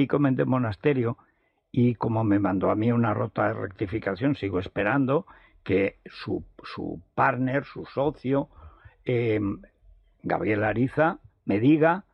Kiko 0.00 0.18
Méndez 0.18 0.46
Monasterio 0.46 1.18
y 1.70 1.94
como 1.94 2.24
me 2.24 2.38
mandó 2.38 2.70
a 2.70 2.74
mí 2.74 2.90
una 2.90 3.12
rota 3.12 3.48
de 3.48 3.52
rectificación, 3.52 4.34
sigo 4.34 4.58
esperando 4.58 5.26
que 5.62 5.98
su, 6.06 6.42
su 6.64 7.02
partner, 7.14 7.64
su 7.64 7.84
socio, 7.84 8.48
eh, 9.04 9.40
Gabriel 10.22 10.64
Ariza, 10.64 11.18
me 11.44 11.60
diga 11.60 12.04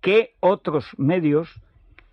qué 0.00 0.36
otros 0.38 0.86
medios, 0.98 1.60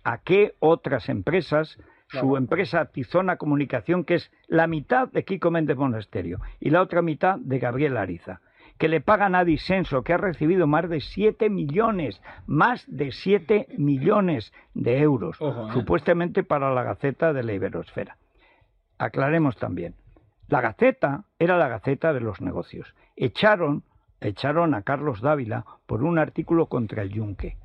a 0.02 0.18
qué 0.18 0.56
otras 0.58 1.08
empresas, 1.08 1.78
su 2.08 2.36
empresa 2.36 2.86
Tizona 2.86 3.36
Comunicación, 3.36 4.02
que 4.02 4.16
es 4.16 4.32
la 4.48 4.66
mitad 4.66 5.08
de 5.12 5.24
Kiko 5.24 5.52
Méndez 5.52 5.76
Monasterio 5.76 6.40
y 6.58 6.70
la 6.70 6.82
otra 6.82 7.02
mitad 7.02 7.38
de 7.38 7.60
Gabriel 7.60 7.96
Ariza, 7.96 8.40
que 8.80 8.88
le 8.88 9.02
pagan 9.02 9.34
a 9.34 9.44
Disenso, 9.44 10.02
que 10.02 10.14
ha 10.14 10.16
recibido 10.16 10.66
más 10.66 10.88
de 10.88 11.02
7 11.02 11.50
millones, 11.50 12.22
más 12.46 12.82
de 12.88 13.12
7 13.12 13.66
millones 13.76 14.54
de 14.72 15.00
euros, 15.00 15.36
¿eh? 15.38 15.52
supuestamente 15.74 16.42
para 16.44 16.72
la 16.72 16.82
Gaceta 16.82 17.34
de 17.34 17.42
la 17.42 17.52
Iberosfera. 17.52 18.16
Aclaremos 18.96 19.58
también, 19.58 19.96
la 20.48 20.62
Gaceta 20.62 21.26
era 21.38 21.58
la 21.58 21.68
Gaceta 21.68 22.14
de 22.14 22.20
los 22.20 22.40
negocios. 22.40 22.94
Echaron, 23.16 23.84
echaron 24.18 24.72
a 24.72 24.80
Carlos 24.80 25.20
Dávila 25.20 25.66
por 25.84 26.02
un 26.02 26.18
artículo 26.18 26.64
contra 26.64 27.02
el 27.02 27.10
Yunque. 27.10 27.58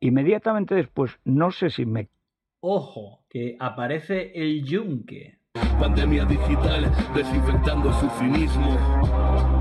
Inmediatamente 0.00 0.74
después, 0.74 1.18
no 1.24 1.50
sé 1.50 1.70
si 1.70 1.86
me 1.86 2.10
Ojo, 2.60 3.24
que 3.30 3.56
aparece 3.58 4.32
el 4.34 4.64
yunque. 4.64 5.38
Pandemia 5.78 6.24
digital, 6.24 6.90
desinfectando 7.14 7.92
su 7.92 8.08
cinismo. 8.18 9.55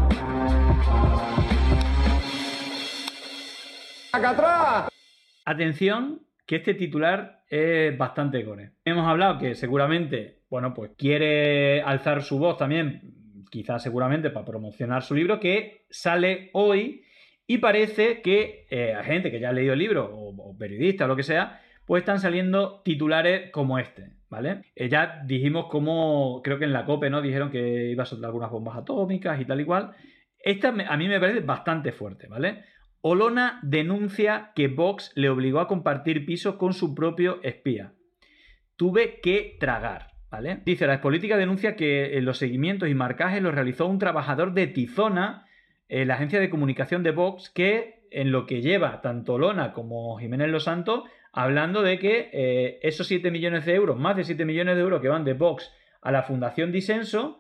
Atención, 5.46 6.22
que 6.46 6.58
este 6.58 6.74
titular 6.74 7.44
es 7.48 7.98
bastante 7.98 8.44
gore. 8.44 8.72
Hemos 8.84 9.08
hablado 9.08 9.40
que 9.40 9.56
seguramente, 9.56 10.40
bueno, 10.50 10.74
pues 10.74 10.92
quiere 10.98 11.82
alzar 11.82 12.24
su 12.24 12.40
voz 12.40 12.58
también, 12.58 13.44
quizás 13.52 13.84
seguramente 13.84 14.30
para 14.30 14.46
promocionar 14.46 15.04
su 15.04 15.16
libro, 15.16 15.40
que 15.40 15.86
sale 15.90 16.50
hoy 16.54 17.04
y 17.46 17.60
parece 17.60 18.22
que 18.22 18.66
eh, 18.70 18.96
gente 19.04 19.32
que 19.32 19.40
ya 19.40 19.50
ha 19.50 19.54
leído 19.54 19.74
el 19.74 19.80
libro, 19.80 20.06
o, 20.06 20.30
o 20.30 20.58
periodista 20.58 21.06
o 21.06 21.08
lo 21.08 21.16
que 21.16 21.24
sea, 21.24 21.62
pues 21.86 22.02
están 22.02 22.20
saliendo 22.20 22.82
titulares 22.84 23.52
como 23.52 23.78
este, 23.78 24.12
¿vale? 24.30 24.64
Eh, 24.76 24.90
ya 24.90 25.22
dijimos 25.26 25.68
cómo, 25.70 26.42
creo 26.44 26.58
que 26.58 26.66
en 26.66 26.74
la 26.74 26.86
COPE, 26.86 27.10
¿no? 27.10 27.22
Dijeron 27.22 27.52
que 27.52 27.92
iba 27.92 28.04
a 28.04 28.08
soltar 28.08 28.30
algunas 28.30 28.50
bombas 28.50 28.78
atómicas 28.78 29.40
y 29.40 29.46
tal 29.46 29.62
y 29.62 29.66
cual. 29.66 29.92
Esta 30.46 30.70
a 30.70 30.98
mí 30.98 31.08
me 31.08 31.20
parece 31.20 31.40
bastante 31.40 31.92
fuerte, 31.92 32.28
¿vale? 32.28 32.64
Olona 33.02 33.60
denuncia 33.64 34.52
que 34.56 34.68
Vox 34.68 35.12
le 35.16 35.30
obligó 35.30 35.60
a 35.60 35.68
compartir 35.68 36.24
piso 36.24 36.60
con 36.60 36.74
su 36.74 36.94
propio 36.94 37.40
espía. 37.42 37.94
Tuve 38.76 39.20
que 39.22 39.58
tragar, 39.60 40.12
¿vale? 40.30 40.62
Dice, 40.64 40.86
la 40.86 40.94
expolítica 40.94 41.36
denuncia 41.36 41.76
que 41.76 42.18
eh, 42.18 42.22
los 42.22 42.38
seguimientos 42.38 42.88
y 42.90 42.94
marcajes 42.94 43.42
los 43.42 43.56
realizó 43.56 43.88
un 43.88 43.98
trabajador 43.98 44.54
de 44.54 44.68
Tizona, 44.68 45.48
eh, 45.90 46.06
la 46.06 46.14
agencia 46.14 46.40
de 46.40 46.52
comunicación 46.52 47.02
de 47.02 47.12
Vox, 47.12 47.50
que 47.50 48.06
en 48.12 48.32
lo 48.32 48.46
que 48.46 48.62
lleva 48.62 49.02
tanto 49.02 49.34
Olona 49.34 49.74
como 49.74 50.20
Jiménez 50.20 50.50
Los 50.50 50.66
Santos, 50.66 51.06
hablando 51.34 51.82
de 51.82 51.98
que 51.98 52.30
eh, 52.32 52.80
esos 52.84 53.08
7 53.08 53.32
millones 53.32 53.66
de 53.66 53.74
euros, 53.74 53.98
más 53.98 54.16
de 54.16 54.24
7 54.24 54.46
millones 54.46 54.76
de 54.76 54.82
euros 54.82 55.02
que 55.02 55.10
van 55.10 55.26
de 55.26 55.34
Vox 55.34 55.74
a 56.02 56.12
la 56.12 56.22
Fundación 56.22 56.72
Disenso, 56.72 57.40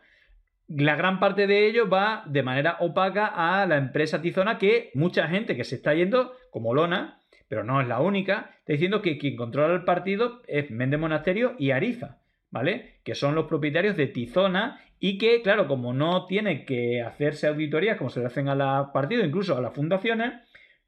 la 0.67 0.95
gran 0.95 1.19
parte 1.19 1.47
de 1.47 1.67
ello 1.67 1.89
va 1.89 2.23
de 2.25 2.43
manera 2.43 2.77
opaca 2.79 3.27
a 3.27 3.65
la 3.65 3.77
empresa 3.77 4.21
Tizona 4.21 4.57
que 4.57 4.91
mucha 4.93 5.27
gente 5.27 5.55
que 5.55 5.63
se 5.63 5.75
está 5.75 5.93
yendo, 5.93 6.33
como 6.49 6.73
Lona, 6.73 7.19
pero 7.47 7.63
no 7.63 7.81
es 7.81 7.87
la 7.87 8.01
única, 8.01 8.51
está 8.59 8.73
diciendo 8.73 9.01
que 9.01 9.17
quien 9.17 9.35
controla 9.35 9.73
el 9.75 9.83
partido 9.83 10.41
es 10.47 10.71
Méndez 10.71 10.99
Monasterio 10.99 11.55
y 11.59 11.71
Ariza, 11.71 12.17
¿vale? 12.49 12.99
Que 13.03 13.15
son 13.15 13.35
los 13.35 13.45
propietarios 13.45 13.95
de 13.95 14.07
Tizona 14.07 14.81
y 14.99 15.17
que, 15.17 15.41
claro, 15.41 15.67
como 15.67 15.93
no 15.93 16.25
tiene 16.25 16.65
que 16.65 17.01
hacerse 17.01 17.47
auditorías 17.47 17.97
como 17.97 18.09
se 18.09 18.21
le 18.21 18.25
hacen 18.25 18.49
a 18.49 18.55
los 18.55 18.89
partidos, 18.89 19.25
incluso 19.25 19.55
a 19.55 19.61
las 19.61 19.73
fundaciones, 19.73 20.33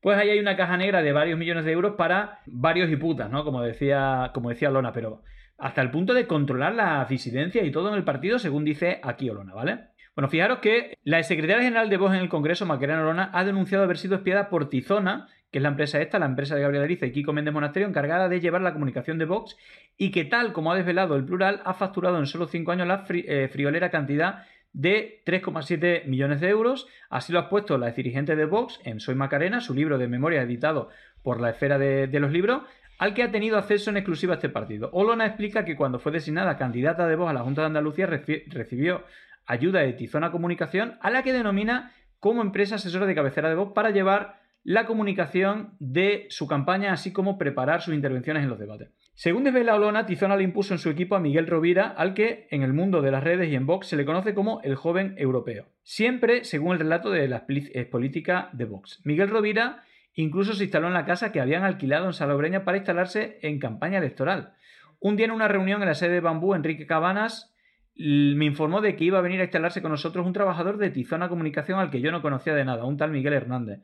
pues 0.02 0.18
ahí 0.18 0.30
hay 0.30 0.40
una 0.40 0.58
caja 0.58 0.78
negra 0.78 1.02
de 1.02 1.12
varios 1.12 1.38
millones 1.38 1.66
de 1.66 1.72
euros 1.72 1.96
para 1.96 2.40
varios 2.48 2.90
hiputas, 2.90 3.30
¿no? 3.30 3.44
Como 3.44 3.62
decía, 3.62 4.32
como 4.34 4.50
decía 4.50 4.72
Lona, 4.72 4.92
pero 4.92 5.22
hasta 5.58 5.82
el 5.82 5.92
punto 5.92 6.14
de 6.14 6.28
controlar 6.28 6.76
las 6.76 7.10
disidencias 7.10 7.66
y 7.66 7.72
todo 7.72 7.90
en 7.90 7.96
el 7.96 8.04
partido, 8.04 8.40
según 8.40 8.64
dice 8.64 9.00
aquí 9.04 9.30
Olona, 9.30 9.54
¿vale? 9.54 9.80
Bueno, 10.16 10.30
fijaros 10.30 10.60
que 10.60 10.98
la 11.04 11.22
secretaria 11.22 11.64
general 11.64 11.90
de 11.90 11.98
Vox 11.98 12.16
en 12.16 12.22
el 12.22 12.30
Congreso, 12.30 12.66
Macarena 12.66 13.02
Olona, 13.02 13.30
ha 13.34 13.44
denunciado 13.44 13.84
haber 13.84 13.98
sido 13.98 14.16
espiada 14.16 14.50
por 14.50 14.68
Tizona, 14.70 15.28
que 15.52 15.60
es 15.60 15.62
la 15.62 15.70
empresa 15.70 16.02
esta, 16.02 16.18
la 16.18 16.26
empresa 16.26 16.56
de 16.56 16.62
Gabriel 16.62 16.84
Ariza 16.84 17.06
y 17.06 17.12
Kiko 17.12 17.34
Méndez 17.34 17.54
Monasterio, 17.54 17.88
encargada 17.88 18.28
de 18.28 18.40
llevar 18.40 18.62
la 18.62 18.74
comunicación 18.74 19.20
de 19.20 19.26
Vox, 19.26 19.58
y 19.96 20.10
que 20.12 20.26
tal 20.26 20.54
como 20.54 20.72
ha 20.72 20.76
desvelado 20.76 21.16
el 21.16 21.24
plural, 21.24 21.62
ha 21.66 21.76
facturado 21.76 22.18
en 22.18 22.26
solo 22.26 22.48
5 22.48 22.72
años 22.72 22.88
la 22.88 23.06
eh, 23.10 23.48
friolera 23.52 23.92
cantidad 23.92 24.44
de 24.74 25.22
3,7 25.26 26.06
millones 26.06 26.42
de 26.42 26.50
euros. 26.50 26.88
Así 27.10 27.32
lo 27.32 27.40
ha 27.40 27.50
puesto 27.50 27.78
la 27.78 27.92
dirigente 27.92 28.36
de 28.36 28.46
Vox 28.46 28.80
en 28.84 29.00
Soy 29.00 29.14
Macarena, 29.14 29.62
su 29.62 29.76
libro 29.76 30.00
de 30.00 30.08
memoria 30.08 30.42
editado 30.42 30.90
por 31.22 31.40
la 31.40 31.52
esfera 31.52 31.78
de 31.78 32.20
los 32.20 32.32
libros, 32.32 32.64
al 32.98 33.14
que 33.14 33.24
ha 33.24 33.32
tenido 33.32 33.58
acceso 33.58 33.90
en 33.90 33.98
exclusiva 33.98 34.36
este 34.36 34.50
partido. 34.50 34.90
Olona 34.94 35.26
explica 35.26 35.66
que 35.66 35.76
cuando 35.76 36.00
fue 36.00 36.12
designada 36.12 36.58
candidata 36.58 37.08
de 37.08 37.16
Vox 37.16 37.30
a 37.30 37.34
la 37.34 37.42
Junta 37.42 37.62
de 37.62 37.68
Andalucía 37.68 38.08
reci- 38.08 38.44
recibió 38.48 39.04
ayuda 39.46 39.82
de 39.82 39.94
Tizona 39.94 40.32
Comunicación, 40.32 40.98
a 41.02 41.10
la 41.10 41.24
que 41.24 41.34
denomina 41.34 41.92
como 42.20 42.42
empresa 42.42 42.76
asesora 42.76 43.06
de 43.06 43.16
cabecera 43.16 43.50
de 43.50 43.56
Vox 43.56 43.74
para 43.74 43.92
llevar 43.92 44.40
la 44.64 44.86
comunicación 44.86 45.76
de 45.80 46.26
su 46.30 46.46
campaña, 46.48 46.92
así 46.92 47.14
como 47.14 47.38
preparar 47.38 47.82
sus 47.82 47.94
intervenciones 47.94 48.44
en 48.44 48.50
los 48.50 48.60
debates. 48.60 48.90
Según 49.14 49.46
desvela 49.46 49.76
Olona, 49.76 50.06
Tizona 50.06 50.36
le 50.36 50.44
impuso 50.44 50.74
en 50.74 50.80
su 50.80 50.90
equipo 50.90 51.16
a 51.16 51.22
Miguel 51.22 51.48
Rovira, 51.48 51.88
al 51.88 52.14
que 52.14 52.48
en 52.52 52.64
el 52.64 52.74
mundo 52.74 53.02
de 53.02 53.12
las 53.12 53.24
redes 53.24 53.50
y 53.50 53.56
en 53.56 53.66
Vox 53.66 53.88
se 53.88 53.96
le 53.96 54.04
conoce 54.06 54.34
como 54.34 54.60
el 54.64 54.76
joven 54.76 55.16
europeo. 55.18 55.68
Siempre 55.84 56.44
según 56.44 56.74
el 56.74 56.80
relato 56.80 57.10
de 57.10 57.28
la 57.30 57.46
eh, 57.48 57.86
política 57.86 58.50
de 58.52 58.66
Vox. 58.66 59.00
Miguel 59.06 59.30
Rovira 59.30 59.84
incluso 60.18 60.54
se 60.54 60.64
instaló 60.64 60.88
en 60.88 60.94
la 60.94 61.06
casa 61.06 61.32
que 61.32 61.40
habían 61.40 61.64
alquilado 61.64 62.08
en 62.08 62.14
Salobreña 62.14 62.64
para 62.64 62.78
instalarse 62.78 63.40
en 63.44 63.60
campaña 63.60 64.00
electoral. 64.00 64.54
Un 65.00 65.16
día 65.16 65.28
en 65.28 65.32
una 65.32 65.48
reunión 65.48 65.82
en 65.82 65.88
la 65.88 65.94
sede 65.94 66.16
de 66.16 66.22
Bambú, 66.22 66.56
Enrique 66.56 66.88
Cabanas 66.88 67.56
me 67.96 68.46
informó 68.46 68.82
de 68.82 68.96
que 68.96 69.04
iba 69.04 69.20
a 69.20 69.22
venir 69.22 69.40
a 69.40 69.44
instalarse 69.44 69.82
con 69.82 69.92
nosotros 69.92 70.26
un 70.26 70.34
trabajador 70.34 70.78
de 70.78 70.90
Tizona 70.90 71.30
Comunicación 71.30 71.80
al 71.80 71.92
que 71.92 72.02
yo 72.02 72.12
no 72.12 72.24
conocía 72.24 72.56
de 72.56 72.66
nada, 72.66 72.84
un 72.86 72.98
tal 72.98 73.12
Miguel 73.12 73.34
Hernández, 73.34 73.82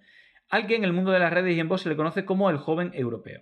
al 0.50 0.66
que 0.66 0.76
en 0.76 0.84
el 0.84 0.94
mundo 0.94 1.12
de 1.12 1.20
las 1.20 1.32
redes 1.32 1.56
y 1.56 1.60
en 1.60 1.68
voz 1.68 1.82
se 1.82 1.90
le 1.90 1.96
conoce 1.96 2.26
como 2.26 2.50
el 2.50 2.58
joven 2.58 2.92
europeo. 2.94 3.40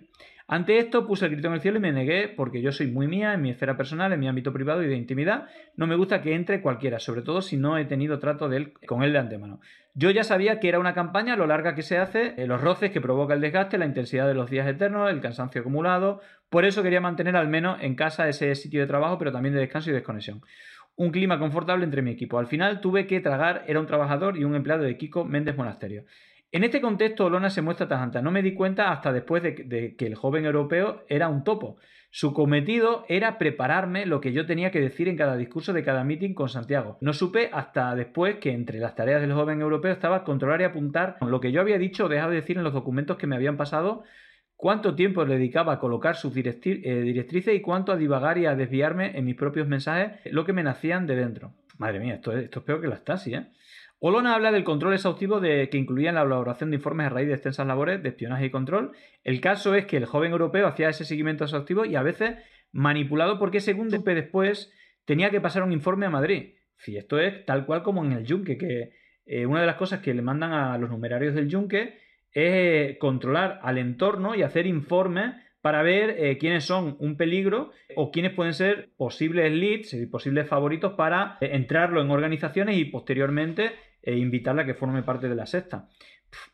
Ante 0.52 0.76
esto 0.76 1.06
puse 1.06 1.24
el 1.24 1.30
grito 1.30 1.48
en 1.48 1.54
el 1.54 1.62
cielo 1.62 1.78
y 1.78 1.80
me 1.80 1.92
negué 1.92 2.28
porque 2.28 2.60
yo 2.60 2.72
soy 2.72 2.86
muy 2.86 3.08
mía 3.08 3.32
en 3.32 3.40
mi 3.40 3.48
esfera 3.48 3.74
personal, 3.74 4.12
en 4.12 4.20
mi 4.20 4.28
ámbito 4.28 4.52
privado 4.52 4.82
y 4.82 4.86
de 4.86 4.96
intimidad. 4.96 5.46
No 5.76 5.86
me 5.86 5.96
gusta 5.96 6.20
que 6.20 6.34
entre 6.34 6.60
cualquiera, 6.60 6.98
sobre 6.98 7.22
todo 7.22 7.40
si 7.40 7.56
no 7.56 7.78
he 7.78 7.86
tenido 7.86 8.18
trato 8.18 8.50
de 8.50 8.58
él, 8.58 8.74
con 8.86 9.02
él 9.02 9.14
de 9.14 9.18
antemano. 9.18 9.60
Yo 9.94 10.10
ya 10.10 10.24
sabía 10.24 10.60
que 10.60 10.68
era 10.68 10.78
una 10.78 10.92
campaña, 10.92 11.36
lo 11.36 11.46
larga 11.46 11.74
que 11.74 11.80
se 11.80 11.96
hace, 11.96 12.34
eh, 12.36 12.46
los 12.46 12.60
roces 12.60 12.90
que 12.90 13.00
provoca 13.00 13.32
el 13.32 13.40
desgaste, 13.40 13.78
la 13.78 13.86
intensidad 13.86 14.26
de 14.26 14.34
los 14.34 14.50
días 14.50 14.68
eternos, 14.68 15.10
el 15.10 15.22
cansancio 15.22 15.62
acumulado. 15.62 16.20
Por 16.50 16.66
eso 16.66 16.82
quería 16.82 17.00
mantener 17.00 17.34
al 17.34 17.48
menos 17.48 17.78
en 17.80 17.94
casa 17.94 18.28
ese 18.28 18.54
sitio 18.54 18.82
de 18.82 18.86
trabajo, 18.86 19.16
pero 19.16 19.32
también 19.32 19.54
de 19.54 19.60
descanso 19.60 19.88
y 19.88 19.94
desconexión. 19.94 20.42
Un 20.96 21.12
clima 21.12 21.38
confortable 21.38 21.84
entre 21.84 22.02
mi 22.02 22.10
equipo. 22.10 22.38
Al 22.38 22.46
final 22.46 22.82
tuve 22.82 23.06
que 23.06 23.20
tragar, 23.20 23.64
era 23.68 23.80
un 23.80 23.86
trabajador 23.86 24.36
y 24.36 24.44
un 24.44 24.54
empleado 24.54 24.82
de 24.82 24.98
Kiko 24.98 25.24
Méndez 25.24 25.56
Monasterio. 25.56 26.04
En 26.54 26.64
este 26.64 26.82
contexto, 26.82 27.24
Olona 27.24 27.48
se 27.48 27.62
muestra 27.62 27.88
tajante. 27.88 28.20
No 28.20 28.30
me 28.30 28.42
di 28.42 28.52
cuenta 28.52 28.92
hasta 28.92 29.10
después 29.10 29.42
de, 29.42 29.96
que 29.96 30.06
el 30.06 30.14
joven 30.14 30.44
europeo 30.44 31.02
era 31.08 31.28
un 31.28 31.44
topo. 31.44 31.78
Su 32.10 32.34
cometido 32.34 33.06
era 33.08 33.38
prepararme 33.38 34.04
lo 34.04 34.20
que 34.20 34.34
yo 34.34 34.44
tenía 34.44 34.70
que 34.70 34.82
decir 34.82 35.08
en 35.08 35.16
cada 35.16 35.38
discurso 35.38 35.72
de 35.72 35.82
cada 35.82 36.04
meeting 36.04 36.34
con 36.34 36.50
Santiago. 36.50 36.98
No 37.00 37.14
supe 37.14 37.48
hasta 37.54 37.94
después 37.94 38.36
que 38.36 38.52
entre 38.52 38.80
las 38.80 38.94
tareas 38.94 39.22
del 39.22 39.32
joven 39.32 39.62
europeo 39.62 39.92
estaba 39.92 40.24
controlar 40.24 40.60
y 40.60 40.64
apuntar 40.64 41.16
lo 41.22 41.40
que 41.40 41.52
yo 41.52 41.62
había 41.62 41.78
dicho 41.78 42.04
o 42.04 42.08
dejado 42.10 42.32
de 42.32 42.42
decir 42.42 42.58
en 42.58 42.64
los 42.64 42.74
documentos 42.74 43.16
que 43.16 43.26
me 43.26 43.34
habían 43.34 43.56
pasado, 43.56 44.04
cuánto 44.54 44.94
tiempo 44.94 45.24
le 45.24 45.36
dedicaba 45.36 45.72
a 45.72 45.78
colocar 45.78 46.16
sus 46.16 46.36
eh, 46.36 47.00
directrices 47.02 47.54
y 47.54 47.62
cuánto 47.62 47.92
a 47.92 47.96
divagar 47.96 48.36
y 48.36 48.44
a 48.44 48.54
desviarme 48.54 49.16
en 49.16 49.24
mis 49.24 49.36
propios 49.36 49.66
mensajes, 49.66 50.20
lo 50.30 50.44
que 50.44 50.52
me 50.52 50.62
nacían 50.62 51.06
de 51.06 51.16
dentro. 51.16 51.54
Madre 51.78 51.98
mía, 51.98 52.16
esto 52.16 52.32
es, 52.36 52.50
peor 52.50 52.82
que 52.82 52.88
la 52.88 52.96
Stasi, 52.96 53.34
¿eh? 53.34 53.46
Olona 54.04 54.34
habla 54.34 54.50
del 54.50 54.64
control 54.64 54.94
exhaustivo 54.94 55.38
de, 55.38 55.68
que 55.68 55.78
incluía 55.78 56.08
en 56.08 56.16
la 56.16 56.22
elaboración 56.22 56.70
de 56.70 56.76
informes 56.76 57.06
a 57.06 57.10
raíz 57.10 57.28
de 57.28 57.34
extensas 57.34 57.64
labores 57.68 58.02
de 58.02 58.08
espionaje 58.08 58.46
y 58.46 58.50
control. 58.50 58.90
El 59.22 59.40
caso 59.40 59.76
es 59.76 59.86
que 59.86 59.96
el 59.96 60.06
joven 60.06 60.32
europeo 60.32 60.66
hacía 60.66 60.88
ese 60.88 61.04
seguimiento 61.04 61.44
exhaustivo 61.44 61.84
y 61.84 61.94
a 61.94 62.02
veces 62.02 62.34
manipulado 62.72 63.38
porque 63.38 63.60
según 63.60 63.92
supe 63.92 64.16
después 64.16 64.72
tenía 65.04 65.30
que 65.30 65.40
pasar 65.40 65.62
un 65.62 65.70
informe 65.70 66.06
a 66.06 66.10
Madrid. 66.10 66.54
Sí, 66.78 66.96
esto 66.96 67.20
es 67.20 67.46
tal 67.46 67.64
cual 67.64 67.84
como 67.84 68.04
en 68.04 68.10
el 68.10 68.24
Yunque, 68.24 68.58
que 68.58 68.90
eh, 69.24 69.46
una 69.46 69.60
de 69.60 69.68
las 69.68 69.76
cosas 69.76 70.00
que 70.00 70.14
le 70.14 70.22
mandan 70.22 70.52
a 70.52 70.76
los 70.78 70.90
numerarios 70.90 71.36
del 71.36 71.48
Yunque 71.48 72.00
es 72.32 72.54
eh, 72.54 72.96
controlar 72.98 73.60
al 73.62 73.78
entorno 73.78 74.34
y 74.34 74.42
hacer 74.42 74.66
informes 74.66 75.36
para 75.60 75.80
ver 75.84 76.16
eh, 76.18 76.38
quiénes 76.38 76.64
son 76.64 76.96
un 76.98 77.16
peligro 77.16 77.70
o 77.94 78.10
quiénes 78.10 78.32
pueden 78.32 78.52
ser 78.52 78.90
posibles 78.96 79.52
leads 79.52 79.94
y 79.94 80.06
posibles 80.06 80.48
favoritos 80.48 80.94
para 80.94 81.38
entrarlo 81.40 82.02
en 82.02 82.10
organizaciones 82.10 82.76
y 82.78 82.86
posteriormente 82.86 83.70
eh, 84.02 84.16
invitarla 84.16 84.62
a 84.62 84.66
que 84.66 84.74
forme 84.74 85.02
parte 85.02 85.28
de 85.28 85.34
la 85.34 85.46
sexta. 85.46 85.88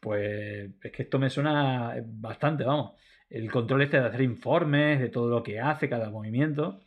Pues 0.00 0.70
es 0.82 0.92
que 0.92 1.02
esto 1.02 1.18
me 1.18 1.30
suena 1.30 1.94
bastante, 2.04 2.64
vamos. 2.64 2.92
el 3.30 3.50
control 3.50 3.82
este 3.82 4.00
de 4.00 4.06
hacer 4.06 4.22
informes, 4.22 5.00
de 5.00 5.08
todo 5.08 5.28
lo 5.28 5.42
que 5.42 5.60
hace, 5.60 5.88
cada 5.88 6.10
movimiento. 6.10 6.80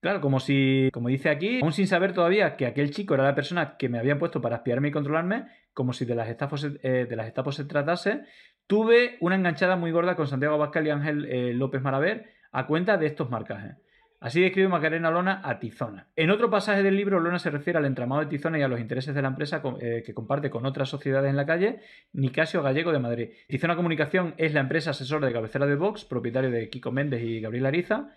Claro, 0.00 0.22
como 0.22 0.40
si, 0.40 0.88
como 0.92 1.08
dice 1.08 1.28
aquí, 1.28 1.60
aún 1.60 1.72
sin 1.72 1.86
saber 1.86 2.14
todavía 2.14 2.56
que 2.56 2.64
aquel 2.66 2.90
chico 2.90 3.12
era 3.14 3.24
la 3.24 3.34
persona 3.34 3.76
que 3.76 3.90
me 3.90 3.98
había 3.98 4.18
puesto 4.18 4.40
para 4.40 4.56
espiarme 4.56 4.88
y 4.88 4.92
controlarme, 4.92 5.46
como 5.74 5.92
si 5.92 6.06
de 6.06 6.14
las 6.14 6.28
estafos, 6.28 6.66
eh, 6.82 7.06
de 7.08 7.16
las 7.16 7.26
estafos 7.26 7.56
se 7.56 7.66
tratase, 7.66 8.22
tuve 8.66 9.18
una 9.20 9.34
enganchada 9.34 9.76
muy 9.76 9.90
gorda 9.90 10.16
con 10.16 10.26
Santiago 10.26 10.54
Abascal 10.54 10.86
y 10.86 10.90
Ángel 10.90 11.26
eh, 11.26 11.52
López 11.52 11.82
Maraver 11.82 12.32
a 12.50 12.66
cuenta 12.66 12.96
de 12.96 13.06
estos 13.06 13.28
marcajes. 13.28 13.76
Así 14.20 14.42
describe 14.42 14.68
Macarena 14.68 15.10
Lona 15.10 15.40
a 15.42 15.58
Tizona. 15.58 16.08
En 16.14 16.30
otro 16.30 16.50
pasaje 16.50 16.82
del 16.82 16.94
libro, 16.94 17.20
Lona 17.20 17.38
se 17.38 17.48
refiere 17.48 17.78
al 17.78 17.86
entramado 17.86 18.20
de 18.20 18.26
Tizona 18.26 18.58
y 18.58 18.62
a 18.62 18.68
los 18.68 18.78
intereses 18.78 19.14
de 19.14 19.22
la 19.22 19.28
empresa 19.28 19.62
eh, 19.80 20.02
que 20.04 20.12
comparte 20.12 20.50
con 20.50 20.66
otras 20.66 20.90
sociedades 20.90 21.30
en 21.30 21.36
la 21.36 21.46
calle, 21.46 21.80
Nicasio 22.12 22.62
Gallego 22.62 22.92
de 22.92 22.98
Madrid. 22.98 23.30
Tizona 23.48 23.76
Comunicación 23.76 24.34
es 24.36 24.52
la 24.52 24.60
empresa 24.60 24.90
asesora 24.90 25.26
de 25.26 25.32
cabecera 25.32 25.64
de 25.64 25.74
Vox, 25.74 26.04
propietario 26.04 26.50
de 26.50 26.68
Kiko 26.68 26.92
Méndez 26.92 27.22
y 27.22 27.40
Gabriel 27.40 27.64
Ariza, 27.64 28.10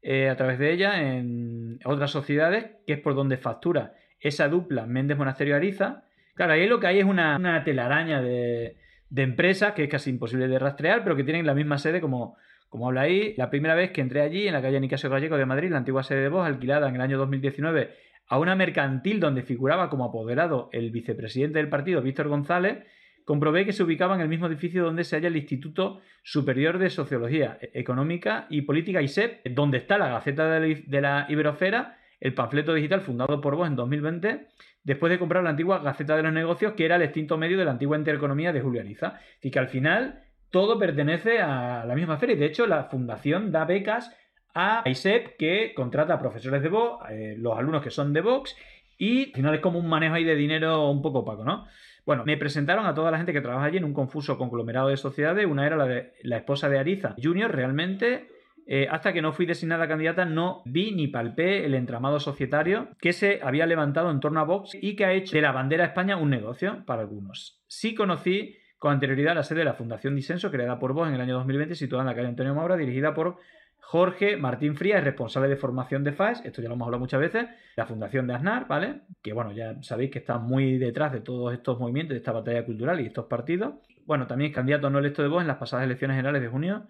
eh, 0.00 0.30
a 0.30 0.36
través 0.36 0.58
de 0.58 0.72
ella 0.72 1.02
en 1.02 1.78
otras 1.84 2.10
sociedades, 2.10 2.70
que 2.86 2.94
es 2.94 3.00
por 3.00 3.14
donde 3.14 3.36
factura 3.36 3.92
esa 4.18 4.48
dupla 4.48 4.86
Méndez 4.86 5.18
Monasterio 5.18 5.56
Ariza. 5.56 6.04
Claro, 6.34 6.54
ahí 6.54 6.66
lo 6.66 6.80
que 6.80 6.86
hay 6.86 7.00
es 7.00 7.04
una, 7.04 7.62
telaraña 7.64 8.22
de, 8.22 8.76
empresas 9.14 9.72
que 9.74 9.84
es 9.84 9.90
casi 9.90 10.08
imposible 10.08 10.48
de 10.48 10.58
rastrear, 10.58 11.02
pero 11.02 11.16
que 11.16 11.24
tienen 11.24 11.44
la 11.44 11.52
misma 11.52 11.76
sede 11.76 12.00
como, 12.00 12.38
como 12.70 12.88
habla 12.88 13.02
ahí. 13.02 13.34
La 13.36 13.50
primera 13.50 13.74
vez 13.74 13.90
que 13.90 14.00
entré 14.00 14.22
allí, 14.22 14.46
en 14.46 14.54
la 14.54 14.62
calle 14.62 14.80
Nicasio 14.80 15.10
Gallego 15.10 15.36
de 15.36 15.44
Madrid, 15.44 15.70
la 15.70 15.76
antigua 15.76 16.02
sede 16.02 16.22
de 16.22 16.28
Vox, 16.30 16.46
alquilada 16.46 16.88
en 16.88 16.94
el 16.94 17.00
año 17.02 17.18
2019 17.18 17.90
a 18.30 18.38
una 18.38 18.54
mercantil 18.54 19.18
donde 19.18 19.42
figuraba 19.42 19.90
como 19.90 20.04
apoderado 20.04 20.70
el 20.72 20.92
vicepresidente 20.92 21.58
del 21.58 21.68
partido, 21.68 22.00
Víctor 22.00 22.28
González, 22.28 22.86
comprobé 23.24 23.66
que 23.66 23.72
se 23.72 23.82
ubicaba 23.82 24.14
en 24.14 24.20
el 24.20 24.28
mismo 24.28 24.46
edificio 24.46 24.84
donde 24.84 25.02
se 25.02 25.16
halla 25.16 25.26
el 25.26 25.36
Instituto 25.36 26.00
Superior 26.22 26.78
de 26.78 26.90
Sociología 26.90 27.58
Económica 27.60 28.46
y 28.48 28.62
Política 28.62 29.02
ISEP, 29.02 29.44
donde 29.48 29.78
está 29.78 29.98
la 29.98 30.10
Gaceta 30.10 30.60
de 30.60 31.00
la 31.00 31.26
Iberosfera, 31.28 31.98
el 32.20 32.32
panfleto 32.32 32.72
digital 32.72 33.00
fundado 33.00 33.40
por 33.40 33.56
vos 33.56 33.66
en 33.66 33.74
2020, 33.74 34.46
después 34.84 35.10
de 35.10 35.18
comprar 35.18 35.42
la 35.42 35.50
antigua 35.50 35.80
Gaceta 35.80 36.16
de 36.16 36.22
los 36.22 36.32
Negocios, 36.32 36.74
que 36.74 36.84
era 36.84 36.96
el 36.96 37.02
extinto 37.02 37.36
medio 37.36 37.58
de 37.58 37.64
la 37.64 37.72
antigua 37.72 37.98
Intereconomía 37.98 38.52
de 38.52 38.60
Julio 38.60 38.80
Ariza. 38.80 39.18
Y 39.42 39.50
que 39.50 39.58
al 39.58 39.68
final 39.68 40.22
todo 40.50 40.78
pertenece 40.78 41.40
a 41.40 41.84
la 41.86 41.94
misma 41.94 42.18
feria. 42.18 42.36
De 42.36 42.46
hecho, 42.46 42.66
la 42.66 42.84
fundación 42.84 43.52
da 43.52 43.64
becas 43.64 44.14
a 44.54 44.82
ISEP, 44.84 45.36
que 45.36 45.72
contrata 45.74 46.14
a 46.14 46.18
profesores 46.18 46.62
de 46.62 46.68
Vox, 46.68 47.04
eh, 47.10 47.34
los 47.38 47.56
alumnos 47.56 47.82
que 47.82 47.90
son 47.90 48.12
de 48.12 48.20
Vox, 48.20 48.56
y 48.98 49.26
al 49.26 49.32
final 49.32 49.54
es 49.54 49.60
como 49.60 49.78
un 49.78 49.88
manejo 49.88 50.14
ahí 50.14 50.24
de 50.24 50.34
dinero 50.34 50.90
un 50.90 51.02
poco 51.02 51.20
opaco, 51.20 51.44
¿no? 51.44 51.66
Bueno, 52.04 52.24
me 52.24 52.36
presentaron 52.36 52.86
a 52.86 52.94
toda 52.94 53.10
la 53.10 53.18
gente 53.18 53.32
que 53.32 53.40
trabaja 53.40 53.66
allí 53.66 53.76
en 53.76 53.84
un 53.84 53.94
confuso 53.94 54.36
conglomerado 54.36 54.88
de 54.88 54.96
sociedades. 54.96 55.46
Una 55.46 55.66
era 55.66 55.76
la 55.76 55.86
de 55.86 56.12
la 56.22 56.38
esposa 56.38 56.68
de 56.68 56.78
Ariza 56.78 57.14
Junior, 57.22 57.50
realmente. 57.54 58.28
Eh, 58.66 58.86
hasta 58.90 59.12
que 59.12 59.22
no 59.22 59.32
fui 59.32 59.46
designada 59.46 59.88
candidata, 59.88 60.24
no 60.24 60.62
vi 60.64 60.92
ni 60.92 61.08
palpé 61.08 61.64
el 61.64 61.74
entramado 61.74 62.20
societario 62.20 62.90
que 63.00 63.12
se 63.12 63.40
había 63.42 63.66
levantado 63.66 64.10
en 64.10 64.20
torno 64.20 64.40
a 64.40 64.44
Vox 64.44 64.76
y 64.80 64.96
que 64.96 65.04
ha 65.04 65.12
hecho 65.12 65.36
de 65.36 65.42
la 65.42 65.52
bandera 65.52 65.84
España 65.84 66.16
un 66.16 66.30
negocio 66.30 66.84
para 66.86 67.02
algunos. 67.02 67.60
Sí 67.66 67.94
conocí 67.94 68.56
con 68.80 68.94
anterioridad 68.94 69.34
la 69.34 69.42
sede 69.42 69.58
de 69.58 69.66
la 69.66 69.74
Fundación 69.74 70.16
Disenso, 70.16 70.50
creada 70.50 70.78
por 70.78 70.94
Vox 70.94 71.08
en 71.08 71.14
el 71.14 71.20
año 71.20 71.34
2020, 71.34 71.74
situada 71.74 72.02
en 72.02 72.06
la 72.06 72.14
calle 72.14 72.28
Antonio 72.28 72.54
Maura, 72.54 72.78
dirigida 72.78 73.12
por 73.12 73.36
Jorge 73.78 74.38
Martín 74.38 74.74
Frías 74.74 75.04
responsable 75.04 75.50
de 75.50 75.56
formación 75.56 76.02
de 76.02 76.12
FAES, 76.12 76.40
esto 76.46 76.62
ya 76.62 76.68
lo 76.68 76.76
hemos 76.76 76.86
hablado 76.86 77.00
muchas 77.00 77.20
veces, 77.20 77.46
la 77.76 77.84
Fundación 77.84 78.26
de 78.26 78.34
Aznar, 78.34 78.66
¿vale? 78.68 79.02
Que 79.20 79.34
bueno, 79.34 79.52
ya 79.52 79.76
sabéis 79.82 80.10
que 80.10 80.18
está 80.18 80.38
muy 80.38 80.78
detrás 80.78 81.12
de 81.12 81.20
todos 81.20 81.52
estos 81.52 81.78
movimientos, 81.78 82.14
de 82.14 82.20
esta 82.20 82.32
batalla 82.32 82.64
cultural 82.64 83.02
y 83.02 83.06
estos 83.06 83.26
partidos. 83.26 83.74
Bueno, 84.06 84.26
también 84.26 84.50
es 84.50 84.54
candidato 84.54 84.88
no 84.88 84.98
electo 84.98 85.20
de 85.20 85.28
voz 85.28 85.42
en 85.42 85.48
las 85.48 85.58
pasadas 85.58 85.84
elecciones 85.84 86.16
generales 86.16 86.40
de 86.40 86.48
junio 86.48 86.86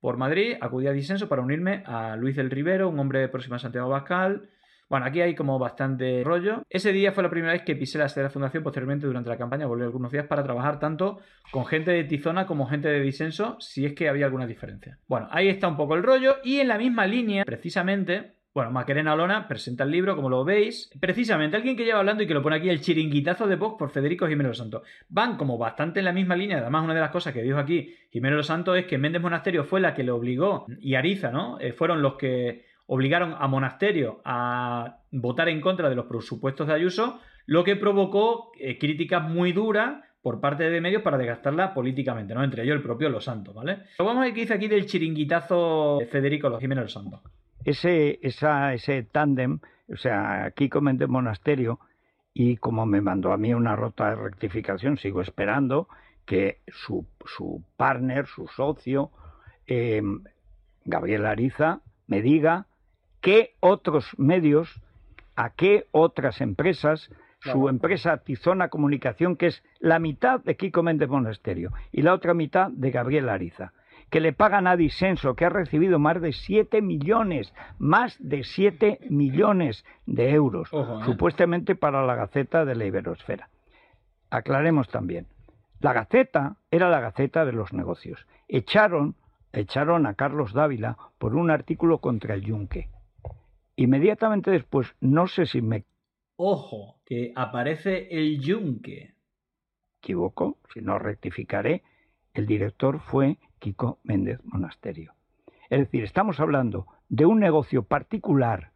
por 0.00 0.16
Madrid, 0.16 0.56
acudí 0.60 0.88
a 0.88 0.92
disenso 0.92 1.28
para 1.28 1.42
unirme 1.42 1.84
a 1.86 2.16
Luis 2.16 2.34
del 2.34 2.50
Rivero, 2.50 2.88
un 2.88 2.98
hombre 2.98 3.28
próximo 3.28 3.54
a 3.54 3.58
Santiago 3.60 3.88
Bascal, 3.88 4.48
bueno, 4.88 5.06
aquí 5.06 5.20
hay 5.20 5.34
como 5.34 5.58
bastante 5.58 6.22
rollo. 6.24 6.62
Ese 6.70 6.92
día 6.92 7.12
fue 7.12 7.22
la 7.22 7.30
primera 7.30 7.52
vez 7.52 7.62
que 7.62 7.76
pisé 7.76 7.98
la 7.98 8.08
sede 8.08 8.22
de 8.22 8.28
la 8.28 8.30
fundación. 8.30 8.62
Posteriormente, 8.62 9.06
durante 9.06 9.28
la 9.28 9.36
campaña, 9.36 9.66
volví 9.66 9.82
algunos 9.82 10.10
días 10.10 10.26
para 10.26 10.42
trabajar 10.42 10.78
tanto 10.78 11.18
con 11.50 11.66
gente 11.66 11.90
de 11.90 12.04
Tizona 12.04 12.46
como 12.46 12.66
gente 12.66 12.88
de 12.88 13.00
disenso, 13.00 13.56
si 13.60 13.84
es 13.84 13.94
que 13.94 14.08
había 14.08 14.26
alguna 14.26 14.46
diferencia. 14.46 14.98
Bueno, 15.06 15.28
ahí 15.30 15.48
está 15.48 15.68
un 15.68 15.76
poco 15.76 15.94
el 15.94 16.02
rollo. 16.02 16.36
Y 16.42 16.60
en 16.60 16.68
la 16.68 16.78
misma 16.78 17.06
línea, 17.06 17.44
precisamente, 17.44 18.38
bueno, 18.54 18.70
Macarena 18.70 19.14
Lona 19.14 19.46
presenta 19.46 19.84
el 19.84 19.90
libro, 19.90 20.16
como 20.16 20.30
lo 20.30 20.42
veis. 20.42 20.90
Precisamente, 20.98 21.56
alguien 21.56 21.76
que 21.76 21.84
lleva 21.84 21.98
hablando 21.98 22.22
y 22.22 22.26
que 22.26 22.34
lo 22.34 22.42
pone 22.42 22.56
aquí, 22.56 22.70
el 22.70 22.80
chiringuitazo 22.80 23.46
de 23.46 23.56
Vox 23.56 23.76
por 23.78 23.90
Federico 23.90 24.26
Jiménez 24.26 24.50
Los 24.50 24.58
Santos. 24.58 24.82
Van 25.10 25.36
como 25.36 25.58
bastante 25.58 25.98
en 25.98 26.06
la 26.06 26.12
misma 26.12 26.34
línea. 26.34 26.58
Además, 26.58 26.84
una 26.84 26.94
de 26.94 27.00
las 27.00 27.10
cosas 27.10 27.34
que 27.34 27.42
dijo 27.42 27.58
aquí 27.58 27.94
Jiménez 28.10 28.38
Los 28.38 28.46
Santos 28.46 28.78
es 28.78 28.86
que 28.86 28.96
Méndez 28.96 29.20
Monasterio 29.20 29.64
fue 29.64 29.80
la 29.80 29.92
que 29.92 30.02
le 30.02 30.12
obligó, 30.12 30.66
y 30.80 30.94
Ariza, 30.94 31.30
¿no? 31.30 31.60
Eh, 31.60 31.74
fueron 31.74 32.00
los 32.00 32.14
que 32.14 32.67
obligaron 32.88 33.36
a 33.38 33.46
Monasterio 33.46 34.20
a 34.24 34.98
votar 35.12 35.48
en 35.48 35.60
contra 35.60 35.88
de 35.88 35.94
los 35.94 36.06
presupuestos 36.06 36.66
de 36.66 36.74
Ayuso, 36.74 37.20
lo 37.46 37.62
que 37.62 37.76
provocó 37.76 38.50
eh, 38.58 38.78
críticas 38.78 39.22
muy 39.28 39.52
duras 39.52 40.02
por 40.22 40.40
parte 40.40 40.68
de 40.68 40.80
medios 40.80 41.02
para 41.02 41.18
desgastarla 41.18 41.74
políticamente, 41.74 42.34
¿no? 42.34 42.42
Entre 42.42 42.62
ellos 42.62 42.76
el 42.76 42.82
propio 42.82 43.08
Los 43.10 43.24
Santos, 43.24 43.54
¿vale? 43.54 43.84
vamos 43.98 44.16
a 44.16 44.20
ver 44.20 44.34
qué 44.34 44.40
dice 44.40 44.54
aquí 44.54 44.68
del 44.68 44.86
chiringuitazo 44.86 46.00
Federico 46.10 46.48
Los 46.48 46.60
Jiménez 46.60 46.84
Los 46.84 46.92
Santos. 46.92 47.20
Ese, 47.64 48.18
esa, 48.22 48.72
ese 48.72 49.02
tándem, 49.02 49.60
o 49.92 49.96
sea, 49.96 50.44
aquí 50.46 50.68
comenté 50.68 51.06
Monasterio 51.06 51.80
y 52.32 52.56
como 52.56 52.86
me 52.86 53.02
mandó 53.02 53.32
a 53.32 53.36
mí 53.36 53.52
una 53.52 53.76
rota 53.76 54.10
de 54.10 54.16
rectificación, 54.16 54.96
sigo 54.96 55.20
esperando 55.20 55.88
que 56.24 56.60
su, 56.68 57.06
su 57.26 57.62
partner, 57.76 58.26
su 58.26 58.48
socio, 58.48 59.10
eh, 59.66 60.02
Gabriel 60.84 61.26
Ariza, 61.26 61.80
me 62.06 62.22
diga 62.22 62.67
qué 63.20 63.54
otros 63.60 64.06
medios, 64.18 64.80
a 65.36 65.50
qué 65.50 65.86
otras 65.92 66.40
empresas, 66.40 67.10
su 67.40 67.68
empresa 67.68 68.16
Tizona 68.18 68.68
Comunicación, 68.68 69.36
que 69.36 69.46
es 69.46 69.62
la 69.78 69.98
mitad 69.98 70.40
de 70.40 70.56
Kiko 70.56 70.82
Méndez 70.82 71.08
Monasterio 71.08 71.72
y 71.92 72.02
la 72.02 72.14
otra 72.14 72.34
mitad 72.34 72.70
de 72.70 72.90
Gabriel 72.90 73.28
Ariza, 73.28 73.72
que 74.10 74.20
le 74.20 74.32
pagan 74.32 74.66
a 74.66 74.76
Disenso, 74.76 75.34
que 75.34 75.44
ha 75.44 75.50
recibido 75.50 75.98
más 75.98 76.20
de 76.20 76.32
7 76.32 76.82
millones, 76.82 77.54
más 77.78 78.16
de 78.18 78.42
7 78.42 79.00
millones 79.08 79.84
de 80.06 80.30
euros, 80.30 80.68
¿eh? 80.72 80.84
supuestamente 81.04 81.76
para 81.76 82.04
la 82.04 82.16
Gaceta 82.16 82.64
de 82.64 82.74
la 82.74 82.86
Iberosfera. 82.86 83.48
Aclaremos 84.30 84.88
también, 84.88 85.26
la 85.80 85.92
Gaceta 85.92 86.56
era 86.70 86.90
la 86.90 87.00
Gaceta 87.00 87.44
de 87.44 87.52
los 87.52 87.72
negocios. 87.72 88.26
Echaron, 88.48 89.14
echaron 89.52 90.06
a 90.06 90.14
Carlos 90.14 90.52
Dávila 90.52 90.96
por 91.18 91.36
un 91.36 91.50
artículo 91.50 91.98
contra 91.98 92.34
el 92.34 92.42
Yunque 92.42 92.88
Inmediatamente 93.78 94.50
después, 94.50 94.96
no 95.00 95.28
sé 95.28 95.46
si 95.46 95.62
me... 95.62 95.84
Ojo, 96.34 96.98
que 97.06 97.32
aparece 97.36 98.08
el 98.10 98.40
yunque. 98.40 99.14
Equivoco, 100.02 100.58
si 100.74 100.80
no 100.80 100.98
rectificaré, 100.98 101.84
el 102.34 102.44
director 102.46 102.98
fue 102.98 103.38
Kiko 103.60 104.00
Méndez 104.02 104.40
Monasterio. 104.42 105.14
Es 105.70 105.78
decir, 105.78 106.02
estamos 106.02 106.40
hablando 106.40 106.88
de 107.08 107.24
un 107.26 107.38
negocio 107.38 107.84
particular 107.84 108.72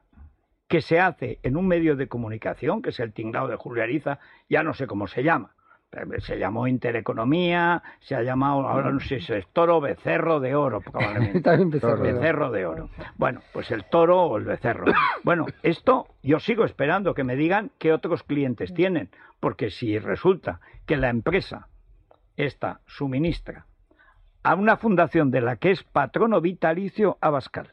que 0.68 0.80
se 0.80 1.00
hace 1.00 1.40
en 1.42 1.56
un 1.56 1.66
medio 1.66 1.96
de 1.96 2.06
comunicación, 2.06 2.80
que 2.80 2.90
es 2.90 3.00
el 3.00 3.12
tinglado 3.12 3.48
de 3.48 3.56
Julio 3.56 3.82
Ariza, 3.82 4.20
ya 4.48 4.62
no 4.62 4.72
sé 4.72 4.86
cómo 4.86 5.08
se 5.08 5.24
llama, 5.24 5.56
se 6.18 6.38
llamó 6.38 6.66
Intereconomía, 6.66 7.82
se 8.00 8.14
ha 8.14 8.22
llamado, 8.22 8.66
ahora 8.66 8.90
no 8.90 9.00
sé 9.00 9.20
si 9.20 9.32
es 9.32 9.46
toro 9.48 9.80
becerro 9.80 10.40
de 10.40 10.54
oro, 10.54 10.80
probablemente. 10.80 11.56
becerro, 11.66 12.50
de 12.50 12.66
oro. 12.66 12.88
Bueno, 13.16 13.40
pues 13.52 13.70
el 13.70 13.84
toro 13.84 14.22
o 14.22 14.38
el 14.38 14.44
becerro. 14.44 14.86
Bueno, 15.22 15.46
esto 15.62 16.06
yo 16.22 16.40
sigo 16.40 16.64
esperando 16.64 17.14
que 17.14 17.24
me 17.24 17.36
digan 17.36 17.70
qué 17.78 17.92
otros 17.92 18.22
clientes 18.22 18.72
tienen, 18.74 19.10
porque 19.40 19.70
si 19.70 19.98
resulta 19.98 20.60
que 20.86 20.96
la 20.96 21.10
empresa 21.10 21.68
esta 22.36 22.80
suministra 22.86 23.66
a 24.42 24.54
una 24.54 24.76
fundación 24.76 25.30
de 25.30 25.40
la 25.40 25.56
que 25.56 25.70
es 25.70 25.84
patrono 25.84 26.40
vitalicio 26.40 27.18
Abascal, 27.20 27.72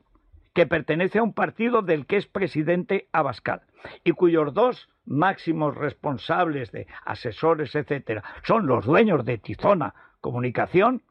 que 0.54 0.68
pertenece 0.68 1.20
a 1.20 1.24
un 1.24 1.34
partido 1.34 1.82
del 1.82 2.06
que 2.06 2.18
es 2.18 2.28
presidente 2.28 3.08
Abascal, 3.12 3.62
y 4.04 4.12
cuyos 4.12 4.54
dos 4.54 4.90
máximos 5.10 5.76
responsables 5.76 6.72
de 6.72 6.88
asesores, 7.06 7.76
etcétera, 7.76 8.24
son 8.44 8.68
los 8.68 8.86
dueños 8.86 9.26
de 9.26 9.38
Tizona 9.38 9.94
Comunicación, 10.22 11.02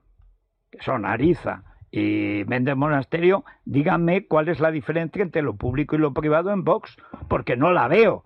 que 0.70 0.82
son 0.82 1.04
Ariza 1.04 1.64
y 1.90 2.44
Méndez 2.46 2.76
Monasterio, 2.76 3.44
díganme 3.64 4.26
cuál 4.26 4.48
es 4.48 4.60
la 4.60 4.70
diferencia 4.70 5.22
entre 5.22 5.42
lo 5.42 5.56
público 5.56 5.96
y 5.96 5.98
lo 5.98 6.12
privado 6.12 6.50
en 6.52 6.64
Vox, 6.64 6.96
porque 7.28 7.56
no 7.56 7.72
la 7.72 7.88
veo. 7.88 8.24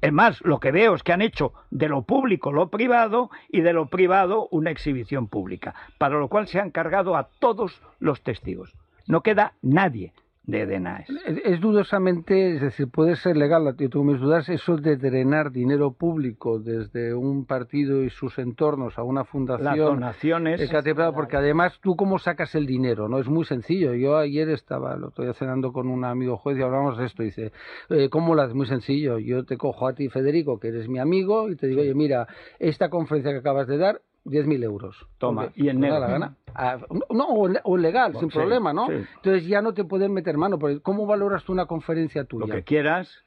Es 0.00 0.12
más, 0.12 0.40
lo 0.42 0.60
que 0.60 0.70
veo 0.70 0.94
es 0.94 1.02
que 1.02 1.12
han 1.12 1.22
hecho 1.22 1.54
de 1.70 1.88
lo 1.88 2.02
público 2.02 2.52
lo 2.52 2.68
privado 2.68 3.30
y 3.48 3.60
de 3.60 3.72
lo 3.72 3.86
privado 3.86 4.48
una 4.50 4.70
exhibición 4.70 5.28
pública, 5.28 5.74
para 5.98 6.18
lo 6.18 6.28
cual 6.28 6.46
se 6.46 6.60
han 6.60 6.70
cargado 6.70 7.16
a 7.16 7.28
todos 7.38 7.80
los 8.00 8.22
testigos. 8.22 8.74
No 9.06 9.22
queda 9.22 9.54
nadie, 9.62 10.12
de 10.46 10.66
DENAES. 10.66 11.08
Es, 11.44 11.60
dudosamente, 11.60 12.56
es 12.56 12.60
decir, 12.60 12.88
puede 12.88 13.16
ser 13.16 13.36
legal, 13.36 13.64
yo 13.78 13.88
tengo 13.88 14.04
mis 14.04 14.20
dudas, 14.20 14.48
eso 14.50 14.76
de 14.76 14.96
drenar 14.96 15.50
dinero 15.50 15.92
público 15.92 16.58
desde 16.58 17.14
un 17.14 17.46
partido 17.46 18.02
y 18.04 18.10
sus 18.10 18.38
entornos 18.38 18.98
a 18.98 19.02
una 19.02 19.20
Las 19.20 19.28
fundación. 19.30 19.76
donaciones, 19.94 20.60
eh, 20.60 20.68
que- 20.68 21.12
porque 21.14 21.36
además 21.38 21.78
tú 21.80 21.96
cómo 21.96 22.18
sacas 22.18 22.54
el 22.54 22.66
dinero, 22.66 23.08
¿no? 23.08 23.18
Es 23.18 23.26
muy 23.28 23.44
sencillo. 23.46 23.94
Yo 23.94 24.16
ayer 24.18 24.50
estaba, 24.50 24.96
lo 24.96 25.08
estoy 25.08 25.32
cenando 25.32 25.72
con 25.72 25.88
un 25.88 26.04
amigo 26.04 26.36
juez 26.36 26.58
y 26.58 26.62
hablamos 26.62 26.98
de 26.98 27.06
esto. 27.06 27.22
Dice, 27.22 27.52
eh, 27.88 28.08
¿cómo 28.10 28.34
lo 28.34 28.42
haces? 28.42 28.54
Muy 28.54 28.66
sencillo. 28.66 29.18
Yo 29.18 29.44
te 29.44 29.56
cojo 29.56 29.88
a 29.88 29.94
ti, 29.94 30.08
Federico, 30.10 30.60
que 30.60 30.68
eres 30.68 30.88
mi 30.88 30.98
amigo, 30.98 31.48
y 31.48 31.56
te 31.56 31.66
digo, 31.68 31.80
oye, 31.80 31.94
mira, 31.94 32.26
esta 32.58 32.90
conferencia 32.90 33.32
que 33.32 33.38
acabas 33.38 33.66
de 33.66 33.78
dar, 33.78 34.00
10.000 34.24 34.62
euros. 34.62 34.96
Toma, 35.18 35.50
y 35.54 35.68
en 35.68 35.80
da 35.80 35.86
negro. 35.88 36.00
la 36.00 36.08
gana. 36.08 36.36
Ah, 36.54 36.78
no, 37.10 37.26
o, 37.28 37.48
le- 37.48 37.60
o 37.64 37.76
legal, 37.76 38.12
Bueno, 38.12 38.20
sin 38.20 38.30
sí, 38.30 38.38
problema, 38.38 38.72
¿no? 38.72 38.86
sí. 38.86 38.92
Entonces 39.16 39.46
ya 39.46 39.60
no 39.60 39.74
te 39.74 39.84
pueden 39.84 40.12
meter 40.12 40.36
mano. 40.36 40.58
Porque 40.58 40.80
¿Cómo 40.80 41.06
valoras 41.06 41.44
tú 41.44 41.52
una 41.52 41.66
conferencia 41.66 42.22
lo 42.22 42.28
tuya? 42.28 42.54
que 42.54 42.62
quieras. 42.64 43.23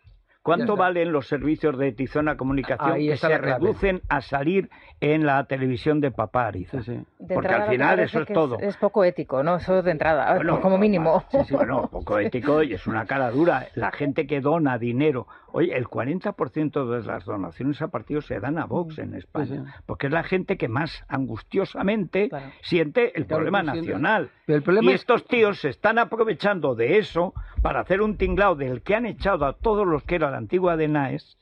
¿Cuánto 0.47 0.75
valen 0.75 1.11
los 1.11 1.27
servicios 1.27 1.77
de 1.77 1.91
Tizona 1.91 2.37
Comunicación 2.37 2.91
Ahí 2.93 3.09
que 3.09 3.17
se 3.17 3.27
clave. 3.27 3.53
reducen 3.53 4.01
a 4.09 4.21
salir 4.21 4.69
en 5.01 5.25
la 5.25 5.43
televisión 5.45 5.99
de 6.01 6.09
Papá 6.11 6.47
Ariza? 6.47 6.81
Sí, 6.81 6.95
sí. 6.95 7.05
De 7.19 7.35
Porque 7.35 7.53
al 7.53 7.69
final 7.69 7.99
eso 7.99 8.21
es 8.21 8.27
todo. 8.27 8.57
Es, 8.59 8.77
poco 8.77 9.03
ético, 9.03 9.43
¿no? 9.43 9.57
Eso 9.57 9.81
de 9.83 9.91
entrada, 9.91 10.35
Bueno, 10.35 10.61
como 10.61 10.77
mínimo. 10.77 11.23
sí, 11.29 11.53
bueno, 11.53 11.87
poco 11.91 12.17
ético 12.19 12.63
y 12.63 12.73
es 12.73 12.87
una 12.87 13.05
cara 13.05 13.29
dura. 13.31 13.67
La 13.75 13.91
gente 13.91 14.25
que 14.25 14.39
dona 14.41 14.77
dinero. 14.77 15.27
Oye, 15.51 15.75
el 15.75 15.87
40% 15.87 16.89
de 16.89 17.03
las 17.07 17.25
donaciones 17.25 17.81
a 17.81 17.87
partidos 17.87 18.25
se 18.27 18.39
dan 18.39 18.57
a 18.59 18.65
Vox 18.65 18.99
en 18.99 19.15
España. 19.15 19.75
Porque 19.85 20.07
es 20.07 20.13
la 20.13 20.23
gente 20.23 20.57
que 20.57 20.67
más 20.67 21.03
angustiosamente 21.07 22.29
Claro. 22.29 22.45
siente 22.61 23.17
el 23.17 23.25
Claro, 23.25 23.43
problema 23.43 23.63
nacional. 23.63 24.29
Pero 24.45 24.57
el 24.57 24.63
problema 24.63 24.91
y 24.91 24.93
es- 24.93 25.01
estos 25.01 25.25
tíos 25.25 25.59
se 25.61 25.69
están 25.69 25.97
aprovechando 25.99 26.75
de 26.75 26.97
eso 26.97 27.33
para 27.61 27.79
hacer 27.81 28.01
un 28.01 28.17
tinglao 28.17 28.55
del 28.55 28.81
que 28.81 28.95
han 28.95 29.05
echado 29.05 29.45
a 29.45 29.53
todos 29.53 29.87
los 29.87 30.03
que 30.03 30.15
era 30.15 30.29
la 30.37 30.41
antigua 30.41 30.77
DENAES, 30.77 31.35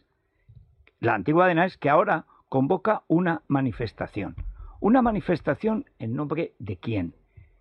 la 1.01 1.15
antigua 1.15 1.47
DENAES 1.47 1.77
que 1.77 1.89
ahora 1.89 2.27
convoca 2.47 3.03
una 3.09 3.41
manifestación. 3.49 4.37
Una 4.79 5.01
manifestación 5.01 5.83
en 5.99 6.15
nombre 6.15 6.53
de 6.59 6.77
quién? 6.77 7.13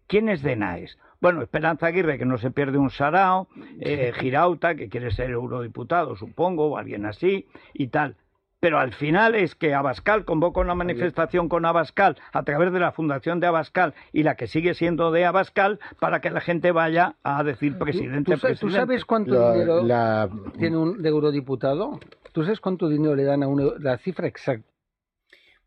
¿Quién 0.06 0.28
es 0.28 0.42
DENAES? 0.42 0.96
Bueno, 1.20 1.42
Esperanza 1.42 1.86
Aguirre, 1.86 2.18
que 2.18 2.24
no 2.24 2.38
se 2.38 2.52
pierde 2.52 2.78
un 2.78 2.90
sarao, 2.90 3.48
eh, 3.80 4.12
Girauta, 4.14 4.76
que 4.76 4.88
quiere 4.88 5.10
ser 5.10 5.30
eurodiputado, 5.30 6.14
supongo, 6.14 6.66
o 6.66 6.76
alguien 6.76 7.04
así, 7.04 7.48
y 7.72 7.88
tal. 7.88 8.14
Pero 8.64 8.78
al 8.78 8.94
final 8.94 9.34
es 9.34 9.54
que 9.54 9.74
Abascal 9.74 10.24
convoca 10.24 10.58
una 10.62 10.74
manifestación 10.74 11.50
con 11.50 11.66
Abascal 11.66 12.16
a 12.32 12.44
través 12.44 12.72
de 12.72 12.80
la 12.80 12.92
fundación 12.92 13.38
de 13.38 13.46
Abascal 13.46 13.92
y 14.10 14.22
la 14.22 14.36
que 14.36 14.46
sigue 14.46 14.72
siendo 14.72 15.10
de 15.12 15.26
Abascal 15.26 15.78
para 16.00 16.22
que 16.22 16.30
la 16.30 16.40
gente 16.40 16.72
vaya 16.72 17.16
a 17.22 17.44
decir 17.44 17.76
presidente, 17.76 18.32
¿Tú, 18.32 18.38
sabes- 18.38 18.60
tú 18.60 18.66
presidente. 18.68 18.86
sabes 18.86 19.04
cuánto 19.04 19.34
La- 19.34 19.52
dinero 19.52 19.82
la- 19.82 20.30
tiene 20.58 20.78
un 20.78 21.02
de 21.02 21.08
eurodiputado? 21.10 22.00
¿Tú 22.32 22.42
sabes 22.42 22.58
cuánto 22.58 22.88
dinero 22.88 23.14
le 23.14 23.24
dan 23.24 23.42
a 23.42 23.48
uno? 23.48 23.74
La 23.78 23.98
cifra 23.98 24.28
exacta. 24.28 24.66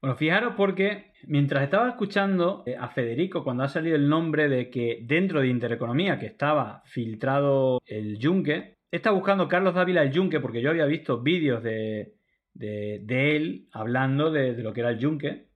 Bueno, 0.01 0.15
fijaros 0.15 0.55
porque 0.57 1.11
mientras 1.27 1.63
estaba 1.65 1.89
escuchando 1.89 2.63
eh, 2.65 2.75
a 2.79 2.87
Federico 2.87 3.43
cuando 3.43 3.61
ha 3.61 3.67
salido 3.67 3.95
el 3.95 4.09
nombre 4.09 4.49
de 4.49 4.71
que 4.71 5.01
dentro 5.03 5.41
de 5.41 5.49
Intereconomía, 5.49 6.17
que 6.17 6.25
estaba 6.25 6.81
filtrado 6.85 7.79
el 7.85 8.17
Yunque, 8.17 8.73
está 8.89 9.11
buscando 9.11 9.47
Carlos 9.47 9.75
Dávila 9.75 10.01
el 10.01 10.09
Yunque 10.11 10.39
porque 10.39 10.63
yo 10.63 10.71
había 10.71 10.85
visto 10.85 11.21
vídeos 11.21 11.61
de, 11.61 12.13
de, 12.57 13.35
él 13.35 13.67
hablando 13.71 14.31
de, 14.31 14.53
lo 14.61 14.73
que 14.73 14.81
era 14.81 14.89
el 14.89 14.99
Yunque. 14.99 15.47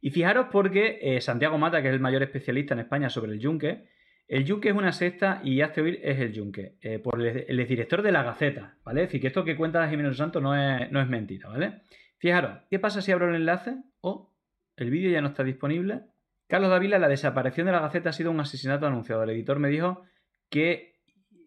Y 0.00 0.10
fijaros 0.10 0.46
porque 0.50 0.98
eh, 1.02 1.20
Santiago 1.20 1.58
Mata, 1.58 1.82
que 1.82 1.88
es 1.88 1.94
el 1.94 2.00
mayor 2.00 2.22
especialista 2.22 2.74
en 2.74 2.80
España 2.80 3.10
sobre 3.10 3.32
el 3.32 3.40
Yunque, 3.40 3.88
el 4.28 4.44
Yunque 4.44 4.68
es 4.68 4.74
una 4.74 4.92
secta 4.92 5.40
y 5.42 5.60
hazte 5.60 5.80
oír 5.80 6.00
es 6.02 6.18
el 6.20 6.32
Yunque, 6.32 6.76
eh, 6.80 6.98
por 7.00 7.20
el, 7.20 7.44
el 7.48 7.60
exdirector 7.60 8.00
de 8.02 8.12
la 8.12 8.22
Gaceta, 8.22 8.76
¿vale? 8.84 9.02
Es 9.02 9.08
decir, 9.08 9.20
que 9.20 9.26
esto 9.26 9.44
que 9.44 9.56
cuenta 9.56 9.88
Jiménez 9.88 10.16
Santos 10.16 10.42
no 10.42 10.56
es, 10.56 10.90
no 10.90 11.00
es 11.00 11.08
mentira, 11.08 11.48
¿vale? 11.48 11.82
Fijaros, 12.18 12.60
¿qué 12.70 12.78
pasa 12.78 13.02
si 13.02 13.10
abro 13.12 13.28
el 13.28 13.34
enlace? 13.34 13.76
O 14.00 14.32
el 14.76 14.90
vídeo 14.90 15.10
ya 15.10 15.20
no 15.20 15.28
está 15.28 15.42
disponible. 15.42 16.02
Carlos 16.46 16.70
Dávila, 16.70 16.98
la 16.98 17.08
desaparición 17.08 17.66
de 17.66 17.72
la 17.72 17.80
Gaceta 17.80 18.10
ha 18.10 18.12
sido 18.12 18.30
un 18.30 18.40
asesinato 18.40 18.86
anunciado. 18.86 19.22
El 19.22 19.30
editor 19.30 19.58
me 19.58 19.68
dijo 19.68 20.02
que 20.48 21.00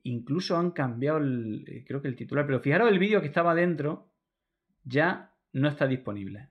incluso 0.04 0.58
han 0.58 0.72
cambiado 0.72 1.20
eh, 1.20 1.84
creo 1.88 2.02
que 2.02 2.08
el 2.08 2.16
titular, 2.16 2.46
pero 2.46 2.60
fijaros 2.60 2.92
el 2.92 3.00
vídeo 3.00 3.22
que 3.22 3.28
estaba 3.28 3.56
dentro 3.56 4.13
ya 4.84 5.32
no 5.52 5.68
está 5.68 5.88
disponible. 5.88 6.50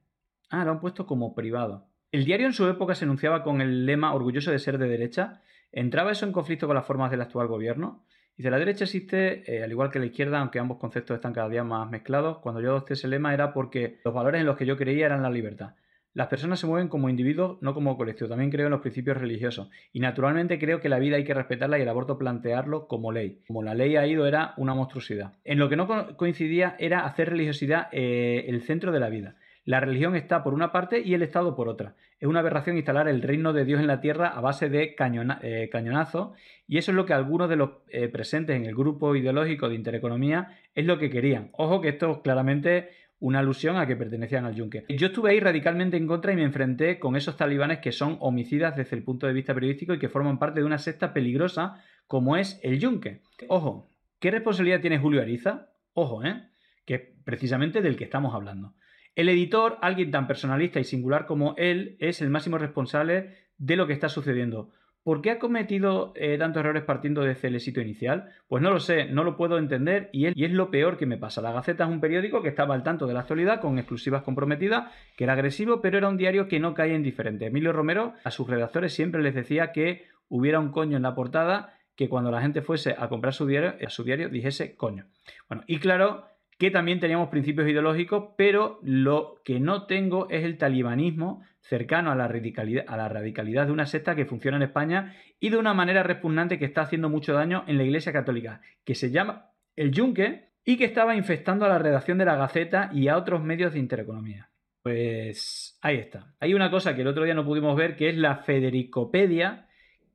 Ah, 0.51 0.65
lo 0.65 0.73
han 0.73 0.81
puesto 0.81 1.07
como 1.07 1.35
privado. 1.35 1.89
El 2.11 2.25
diario 2.25 2.47
en 2.47 2.53
su 2.53 2.67
época 2.69 2.95
se 2.95 3.05
anunciaba 3.05 3.43
con 3.43 3.61
el 3.61 3.87
lema 3.87 4.15
orgulloso 4.15 4.51
de 4.51 4.59
ser 4.59 4.79
de 4.79 4.89
derecha. 4.89 5.41
¿Entraba 5.73 6.13
eso 6.13 6.27
en 6.27 6.33
conflicto 6.33 6.67
con 6.67 6.77
las 6.77 6.87
formas 6.87 7.11
del 7.11 7.23
actual 7.23 7.49
gobierno? 7.49 8.05
Dice, 8.37 8.51
la 8.51 8.59
derecha 8.59 8.85
existe, 8.85 9.51
eh, 9.51 9.63
al 9.63 9.71
igual 9.71 9.91
que 9.91 9.99
la 9.99 10.07
izquierda, 10.07 10.41
aunque 10.41 10.59
ambos 10.59 10.79
conceptos 10.79 11.15
están 11.15 11.33
cada 11.33 11.49
día 11.49 11.65
más 11.65 11.89
mezclados. 11.91 12.39
Cuando 12.39 12.61
yo 12.61 12.71
adopté 12.71 12.95
ese 12.95 13.09
lema 13.09 13.33
era 13.33 13.53
porque 13.53 14.01
los 14.05 14.13
valores 14.13 14.41
en 14.41 14.47
los 14.47 14.57
que 14.57 14.67
yo 14.67 14.77
creía 14.77 15.07
eran 15.07 15.23
la 15.23 15.31
libertad. 15.31 15.75
Las 16.15 16.29
personas 16.29 16.61
se 16.61 16.67
mueven 16.67 16.89
como 16.89 17.09
individuos, 17.09 17.57
no 17.63 17.73
como 17.73 17.97
colectivo. 17.97 18.29
También 18.29 18.51
creo 18.51 18.67
en 18.67 18.73
los 18.73 18.81
principios 18.83 19.17
religiosos. 19.17 19.71
Y 19.93 20.01
naturalmente 20.01 20.59
creo 20.59 20.81
que 20.81 20.89
la 20.91 20.99
vida 20.99 21.17
hay 21.17 21.25
que 21.25 21.33
respetarla 21.35 21.79
y 21.79 21.83
el 21.83 21.89
aborto 21.89 22.19
plantearlo 22.19 22.87
como 22.87 23.13
ley. 23.13 23.41
Como 23.47 23.63
la 23.63 23.75
ley 23.75 23.97
ha 23.97 24.07
ido 24.07 24.27
era 24.27 24.53
una 24.59 24.75
monstruosidad. 24.75 25.33
En 25.45 25.59
lo 25.59 25.69
que 25.71 25.77
no 25.77 25.87
co- 25.87 26.17
coincidía 26.17 26.77
era 26.79 27.07
hacer 27.07 27.31
religiosidad 27.31 27.89
eh, 27.93 28.45
el 28.49 28.61
centro 28.63 28.93
de 28.93 29.01
la 29.01 29.09
vida. 29.09 29.37
La 29.65 29.79
religión 29.79 30.17
está 30.17 30.43
por 30.43 30.55
una 30.55 30.73
parte 30.73 31.01
y 31.01 31.15
el 31.15 31.23
Estado 31.23 31.55
por 31.55 31.69
otra. 31.69 31.95
Es 32.19 32.29
una 32.29 32.41
aberración 32.41 32.77
instalar 32.77 33.07
el 33.09 33.23
reino 33.23 33.53
de 33.53 33.65
Dios 33.65 33.81
en 33.81 33.87
la 33.87 34.01
tierra 34.01 34.27
a 34.27 34.41
base 34.41 34.69
de 34.69 34.97
eh, 35.43 35.69
cañonazos 35.71 36.31
y 36.67 36.79
eso 36.79 36.91
es 36.91 36.97
lo 36.97 37.07
que 37.07 37.13
algunos 37.15 37.49
de 37.49 37.57
los 37.57 37.71
eh, 37.89 38.09
presentes 38.09 38.57
en 38.57 38.67
el 38.67 38.75
grupo 38.75 39.15
ideológico 39.15 39.69
de 39.69 39.77
Intereconomía 39.77 40.59
es 40.75 40.85
lo 40.85 40.99
que 40.99 41.11
querían. 41.11 41.51
Ojo 41.53 41.81
que 41.81 41.91
esto 41.91 42.11
es 42.11 42.19
claramente 42.19 42.89
una 43.23 43.39
alusión 43.39 43.77
a 43.77 43.87
que 43.87 43.95
pertenecían 43.95 44.47
al 44.47 44.57
yunque. 44.57 44.85
Yo 44.89 45.07
estuve 45.07 45.31
ahí 45.31 45.39
radicalmente 45.39 45.97
en 45.97 46.09
contra 46.09 46.33
y 46.33 46.37
me 46.37 46.43
enfrenté 46.43 46.99
con 46.99 47.15
esos 47.15 47.37
talibanes 47.37 47.79
que 47.79 47.93
son 47.93 48.17
homicidas 48.19 48.75
desde 48.75 48.97
el 48.97 49.05
punto 49.05 49.29
de 49.29 49.33
vista 49.33 49.55
periodístico 49.55 49.95
y 49.95 50.01
que 50.01 50.09
forman 50.09 50.41
parte 50.41 50.59
de 50.59 50.67
una 50.67 50.79
secta 50.79 51.15
peligrosa 51.15 51.81
como 52.09 52.37
es 52.37 52.59
el 52.65 52.81
yunque. 52.81 53.23
Ojo, 53.47 53.89
¿qué 54.19 54.33
responsabilidad 54.33 54.81
tiene 54.81 54.99
Julio 54.99 55.23
Ariza? 55.23 55.69
Ojo, 55.93 56.25
¿eh? 56.25 56.49
Que 56.85 56.95
es 56.95 57.03
precisamente 57.23 57.81
del 57.81 57.97
que 57.97 58.03
estamos 58.03 58.35
hablando. 58.35 58.75
El 59.15 59.29
editor, 59.29 59.79
alguien 59.83 60.11
tan 60.11 60.27
personalista 60.27 60.81
y 60.81 60.85
singular 60.85 61.27
como 61.27 61.55
él, 61.59 61.97
es 62.01 62.23
el 62.23 62.31
máximo 62.31 62.59
responsable 62.59 63.37
de 63.57 63.77
lo 63.77 63.87
que 63.87 63.93
está 63.93 64.09
sucediendo. 64.09 64.73
¿Por 65.05 65.21
qué 65.21 65.33
ha 65.33 65.39
cometido 65.41 66.13
eh, 66.15 66.39
tantos 66.39 66.61
errores 66.61 66.85
partiendo 66.85 67.23
desde 67.23 67.49
el 67.49 67.57
éxito 67.57 67.81
inicial? 67.81 68.31
Pues 68.47 68.63
no 68.63 68.71
lo 68.71 68.79
sé, 68.79 69.07
no 69.07 69.25
lo 69.25 69.37
puedo 69.37 69.59
entender 69.59 70.11
y 70.13 70.27
es, 70.27 70.37
y 70.37 70.45
es 70.45 70.53
lo 70.53 70.71
peor 70.71 70.97
que 70.97 71.07
me 71.07 71.19
pasa. 71.19 71.43
La 71.43 71.51
Gaceta 71.51 71.85
es 71.85 71.91
un 71.91 72.01
periódico 72.01 72.41
que 72.41 72.49
estaba 72.49 72.75
al 72.75 72.85
tanto 72.85 73.07
de 73.07 73.15
la 73.15 73.21
actualidad 73.21 73.61
con 73.61 73.79
exclusivas 73.79 74.23
comprometidas, 74.23 74.93
que 75.17 75.25
era 75.25 75.33
agresivo, 75.33 75.81
pero 75.81 75.99
era 75.99 76.09
un 76.09 76.17
diario 76.17 76.47
que 76.47 76.61
no 76.61 76.75
caía 76.75 76.95
indiferente. 76.95 77.47
Emilio 77.47 77.73
Romero 77.73 78.15
a 78.23 78.31
sus 78.31 78.49
redactores 78.49 78.95
siempre 78.95 79.23
les 79.23 79.35
decía 79.35 79.73
que 79.73 80.07
hubiera 80.29 80.61
un 80.61 80.71
coño 80.71 80.97
en 80.97 81.03
la 81.03 81.15
portada, 81.15 81.75
que 81.97 82.09
cuando 82.09 82.31
la 82.31 82.41
gente 82.41 82.63
fuese 82.63 82.95
a 82.97 83.09
comprar 83.09 83.35
su 83.35 83.47
diario, 83.47 83.75
a 83.85 83.91
su 83.91 84.05
diario 84.05 84.29
dijese 84.29 84.77
coño. 84.77 85.07
Bueno, 85.49 85.65
y 85.67 85.79
claro 85.79 86.27
que 86.63 86.71
también 86.71 87.01
teníamos 87.01 87.29
principios 87.29 87.69
ideológicos, 87.69 88.35
pero 88.37 88.79
lo 88.85 89.41
que 89.45 89.59
no 89.59 89.87
tengo 89.87 90.31
es 90.31 90.45
el 90.45 90.59
talibanismo 90.59 91.43
cercano 91.61 92.13
a 92.13 92.15
la, 92.15 92.29
radicalidad, 92.29 92.85
a 92.87 92.97
la 92.97 93.09
radicalidad 93.09 93.67
de 93.67 93.73
una 93.73 93.85
secta 93.85 94.15
que 94.15 94.27
funciona 94.27 94.59
en 94.59 94.63
España 94.63 95.17
y 95.41 95.51
de 95.51 95.57
una 95.57 95.75
manera 95.75 96.05
repugnante 96.05 96.61
que 96.61 96.65
está 96.65 96.83
haciendo 96.83 97.09
mucho 97.09 97.33
daño 97.33 97.65
en 97.67 97.79
la 97.79 97.83
Iglesia 97.83 98.13
Católica, 98.13 98.61
que 98.85 98.95
se 98.95 99.11
llama 99.11 99.51
el 99.75 99.91
Yunque 99.91 100.51
y 100.65 100.77
que 100.77 100.85
estaba 100.85 101.17
infectando 101.17 101.65
a 101.65 101.69
la 101.69 101.81
redacción 101.81 102.17
de 102.19 102.27
la 102.27 102.37
Gaceta 102.37 102.91
y 102.93 103.09
a 103.09 103.17
otros 103.17 103.43
medios 103.43 103.73
de 103.73 103.81
intereconomía. 103.81 104.49
Pues 104.85 105.81
ahí 105.83 105.97
está. 105.97 106.33
Hay 106.39 106.55
una 106.55 106.71
cosa 106.71 106.95
que 106.95 107.01
el 107.01 107.09
otro 107.09 107.25
día 107.25 107.35
no 107.35 107.45
pudimos 107.45 107.75
ver, 107.75 107.97
que 107.97 108.09
es 108.09 108.17
la 108.17 108.37
Federicopedia, 108.37 109.67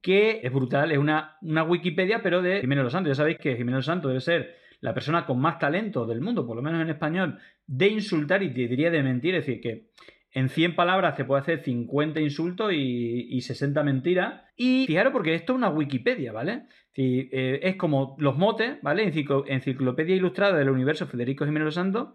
que 0.01 0.39
es 0.43 0.53
brutal, 0.53 0.93
es 0.93 0.97
una, 0.97 1.35
una 1.41 1.65
Wikipedia, 1.65 2.23
pero 2.23 2.41
de 2.41 2.61
Jiménez 2.61 2.85
Los 2.85 2.93
Santos. 2.93 3.09
Ya 3.09 3.15
sabéis 3.15 3.37
que 3.37 3.57
Jiménez 3.57 3.79
Los 3.79 3.85
Santos 3.85 4.07
debe 4.07 4.21
ser 4.21 4.66
la 4.79 4.93
persona 4.93 5.25
con 5.25 5.39
más 5.39 5.59
talento 5.59 6.05
del 6.05 6.21
mundo, 6.21 6.45
por 6.45 6.55
lo 6.55 6.61
menos 6.61 6.81
en 6.81 6.89
español, 6.89 7.39
de 7.65 7.87
insultar 7.87 8.43
y 8.43 8.53
te 8.53 8.67
diría 8.67 8.91
de 8.91 9.03
mentir. 9.03 9.35
Es 9.35 9.45
decir, 9.45 9.61
que 9.61 9.87
en 10.31 10.49
100 10.49 10.75
palabras 10.75 11.15
te 11.15 11.25
puede 11.25 11.41
hacer 11.41 11.63
50 11.63 12.19
insultos 12.19 12.71
y, 12.73 13.27
y 13.29 13.41
60 13.41 13.81
mentiras. 13.83 14.41
Y 14.55 14.85
fijaros, 14.85 15.13
porque 15.13 15.33
esto 15.35 15.53
es 15.53 15.57
una 15.57 15.69
Wikipedia, 15.69 16.31
¿vale? 16.31 16.63
Es, 16.93 16.95
decir, 16.95 17.29
eh, 17.31 17.59
es 17.63 17.75
como 17.75 18.15
los 18.19 18.37
motes, 18.37 18.77
¿vale? 18.81 19.11
Enciclo- 19.11 19.45
Enciclopedia 19.47 20.15
Ilustrada 20.15 20.57
del 20.57 20.69
Universo 20.69 21.07
Federico 21.07 21.45
Jiménez 21.45 21.73
Santos, 21.73 22.09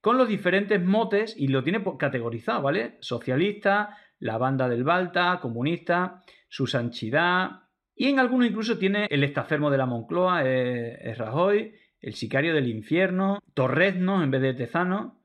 con 0.00 0.16
los 0.16 0.28
diferentes 0.28 0.82
motes 0.82 1.36
y 1.36 1.48
lo 1.48 1.62
tiene 1.62 1.84
categorizado, 1.98 2.62
¿vale? 2.62 2.96
Socialista, 3.00 3.96
la 4.18 4.38
banda 4.38 4.68
del 4.68 4.82
Balta, 4.84 5.38
comunista, 5.40 6.22
su 6.48 6.66
sanchidad. 6.66 7.50
Y 7.94 8.06
en 8.06 8.18
algunos 8.18 8.48
incluso 8.48 8.78
tiene 8.78 9.06
el 9.10 9.22
estafermo 9.24 9.70
de 9.70 9.78
la 9.78 9.86
Moncloa, 9.86 10.42
eh, 10.44 10.98
es 11.02 11.18
Rajoy, 11.18 11.74
el 12.00 12.14
sicario 12.14 12.54
del 12.54 12.68
infierno, 12.68 13.38
Torrezno 13.54 14.22
en 14.22 14.30
vez 14.30 14.40
de 14.42 14.54
Tezano, 14.54 15.22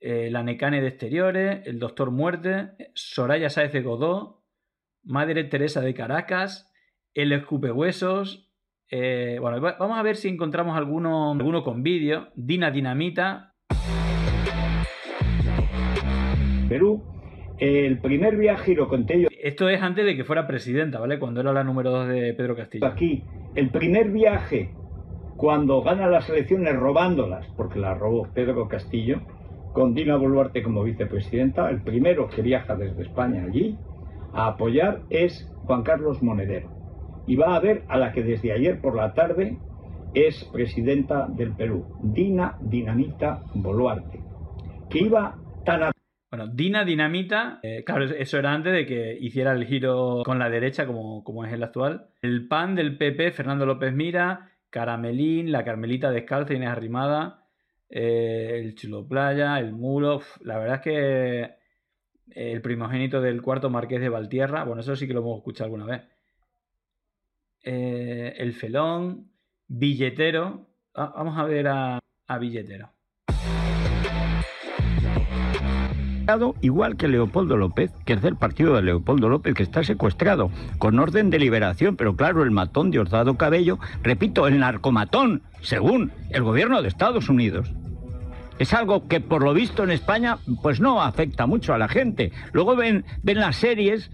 eh, 0.00 0.28
la 0.30 0.42
Necane 0.42 0.80
de 0.80 0.88
Exteriores, 0.88 1.66
el 1.66 1.78
Doctor 1.78 2.10
Muerte, 2.10 2.70
Soraya 2.94 3.50
Sáez 3.50 3.72
de 3.72 3.82
Godó, 3.82 4.42
Madre 5.02 5.44
Teresa 5.44 5.80
de 5.80 5.94
Caracas, 5.94 6.70
el 7.14 7.32
Escupehuesos, 7.32 8.40
Eh, 8.90 9.38
bueno, 9.40 9.60
va- 9.62 9.76
vamos 9.80 9.98
a 9.98 10.02
ver 10.02 10.14
si 10.14 10.28
encontramos 10.28 10.76
alguno, 10.76 11.32
alguno 11.32 11.64
con 11.64 11.82
vídeo. 11.82 12.28
Dina 12.36 12.70
Dinamita. 12.70 13.54
Perú, 16.68 17.02
el 17.58 17.98
primer 17.98 18.36
viaje, 18.36 18.74
lo 18.74 18.86
conté 18.88 19.22
yo 19.22 19.28
Esto 19.42 19.68
es 19.70 19.82
antes 19.82 20.04
de 20.04 20.14
que 20.16 20.22
fuera 20.24 20.46
presidenta, 20.46 20.98
¿vale? 21.00 21.18
Cuando 21.18 21.40
era 21.40 21.52
la 21.52 21.64
número 21.64 21.90
2 21.90 22.08
de 22.08 22.34
Pedro 22.34 22.54
Castillo. 22.54 22.86
aquí, 22.86 23.22
el 23.54 23.70
primer 23.70 24.10
viaje 24.10 24.70
cuando 25.44 25.82
gana 25.82 26.06
las 26.06 26.26
elecciones 26.30 26.74
robándolas, 26.74 27.46
porque 27.54 27.78
las 27.78 27.98
robó 27.98 28.26
Pedro 28.32 28.66
Castillo, 28.66 29.20
con 29.74 29.92
Dina 29.92 30.16
Boluarte 30.16 30.62
como 30.62 30.82
vicepresidenta, 30.82 31.68
el 31.68 31.82
primero 31.82 32.30
que 32.30 32.40
viaja 32.40 32.74
desde 32.76 33.02
España 33.02 33.44
allí 33.44 33.76
a 34.32 34.46
apoyar 34.46 35.02
es 35.10 35.46
Juan 35.66 35.82
Carlos 35.82 36.22
Monedero. 36.22 36.70
Y 37.26 37.36
va 37.36 37.56
a 37.56 37.60
ver 37.60 37.84
a 37.88 37.98
la 37.98 38.12
que 38.12 38.22
desde 38.22 38.52
ayer 38.52 38.80
por 38.80 38.96
la 38.96 39.12
tarde 39.12 39.58
es 40.14 40.42
presidenta 40.50 41.26
del 41.28 41.52
Perú, 41.52 41.84
Dina 42.02 42.56
Dinamita 42.62 43.42
Boluarte, 43.52 44.22
que 44.88 45.00
iba 45.00 45.36
tan 45.66 45.82
a 45.82 45.90
Bueno, 46.30 46.46
Dina 46.46 46.86
Dinamita, 46.86 47.60
eh, 47.62 47.84
claro, 47.84 48.06
eso 48.06 48.38
era 48.38 48.54
antes 48.54 48.72
de 48.72 48.86
que 48.86 49.18
hiciera 49.20 49.52
el 49.52 49.66
giro 49.66 50.22
con 50.24 50.38
la 50.38 50.48
derecha, 50.48 50.86
como, 50.86 51.22
como 51.22 51.44
es 51.44 51.52
el 51.52 51.62
actual. 51.62 52.06
El 52.22 52.48
PAN 52.48 52.74
del 52.74 52.96
PP, 52.96 53.32
Fernando 53.32 53.66
López 53.66 53.92
Mira, 53.92 54.53
Caramelín, 54.74 55.52
la 55.52 55.64
Carmelita 55.64 56.10
Descalza, 56.10 56.52
Inés 56.52 56.70
Arrimada, 56.70 57.46
eh, 57.88 58.60
el 58.60 58.74
Chulo 58.74 59.06
Playa, 59.06 59.56
el 59.60 59.72
Muro. 59.72 60.20
la 60.40 60.58
verdad 60.58 60.76
es 60.78 60.82
que 60.82 61.54
el 62.30 62.60
primogénito 62.60 63.20
del 63.20 63.40
cuarto 63.40 63.70
marqués 63.70 64.00
de 64.00 64.08
Valtierra, 64.08 64.64
bueno, 64.64 64.80
eso 64.80 64.96
sí 64.96 65.06
que 65.06 65.14
lo 65.14 65.20
hemos 65.20 65.36
escuchado 65.38 65.66
alguna 65.66 65.86
vez. 65.86 66.02
Eh, 67.62 68.34
el 68.36 68.52
Felón, 68.52 69.30
Billetero. 69.68 70.66
Ah, 70.92 71.12
vamos 71.18 71.38
a 71.38 71.44
ver 71.44 71.68
a, 71.68 72.00
a 72.26 72.38
Billetero. 72.38 72.93
Igual 76.60 76.96
que 76.96 77.08
Leopoldo 77.08 77.56
López, 77.56 77.92
que 78.04 78.14
es 78.14 78.22
del 78.22 78.36
partido 78.36 78.74
de 78.74 78.82
Leopoldo 78.82 79.28
López, 79.28 79.54
que 79.54 79.62
está 79.62 79.84
secuestrado 79.84 80.50
con 80.78 80.98
orden 80.98 81.30
de 81.30 81.38
liberación, 81.38 81.96
pero 81.96 82.16
claro, 82.16 82.42
el 82.42 82.50
matón 82.50 82.90
Diosdado 82.90 83.36
Cabello, 83.36 83.78
repito, 84.02 84.46
el 84.46 84.58
narcomatón, 84.58 85.42
según 85.60 86.12
el 86.30 86.42
gobierno 86.42 86.82
de 86.82 86.88
Estados 86.88 87.28
Unidos. 87.28 87.72
Es 88.58 88.72
algo 88.72 89.08
que 89.08 89.20
por 89.20 89.42
lo 89.42 89.52
visto 89.52 89.82
en 89.82 89.90
España 89.90 90.38
pues 90.62 90.80
no 90.80 91.02
afecta 91.02 91.46
mucho 91.46 91.74
a 91.74 91.78
la 91.78 91.88
gente. 91.88 92.32
Luego 92.52 92.76
ven, 92.76 93.04
ven 93.22 93.40
las 93.40 93.56
series 93.56 94.10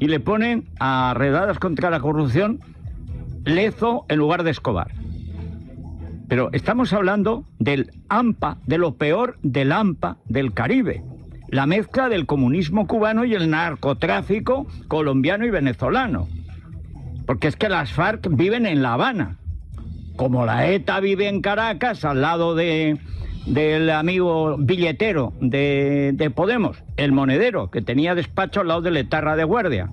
y 0.00 0.08
le 0.08 0.20
ponen 0.20 0.68
a 0.80 1.14
redadas 1.16 1.58
contra 1.58 1.90
la 1.90 2.00
corrupción 2.00 2.60
Lezo 3.44 4.06
en 4.08 4.18
lugar 4.18 4.42
de 4.42 4.50
Escobar. 4.50 5.03
Pero 6.28 6.50
estamos 6.52 6.92
hablando 6.92 7.44
del 7.58 7.90
AMPA, 8.08 8.58
de 8.66 8.78
lo 8.78 8.96
peor 8.96 9.38
del 9.42 9.72
AMPA 9.72 10.18
del 10.26 10.54
Caribe. 10.54 11.02
La 11.48 11.66
mezcla 11.66 12.08
del 12.08 12.26
comunismo 12.26 12.86
cubano 12.86 13.24
y 13.24 13.34
el 13.34 13.50
narcotráfico 13.50 14.66
colombiano 14.88 15.46
y 15.46 15.50
venezolano. 15.50 16.28
Porque 17.26 17.48
es 17.48 17.56
que 17.56 17.68
las 17.68 17.92
FARC 17.92 18.28
viven 18.30 18.66
en 18.66 18.82
La 18.82 18.94
Habana. 18.94 19.38
Como 20.16 20.46
la 20.46 20.70
ETA 20.70 21.00
vive 21.00 21.28
en 21.28 21.40
Caracas, 21.40 22.04
al 22.04 22.20
lado 22.20 22.54
de, 22.54 22.98
del 23.46 23.90
amigo 23.90 24.56
billetero 24.58 25.32
de, 25.40 26.12
de 26.14 26.30
Podemos, 26.30 26.82
el 26.96 27.12
monedero, 27.12 27.70
que 27.70 27.82
tenía 27.82 28.14
despacho 28.14 28.60
al 28.60 28.68
lado 28.68 28.82
de 28.82 28.90
la 28.90 29.00
etarra 29.00 29.36
de 29.36 29.44
guardia. 29.44 29.90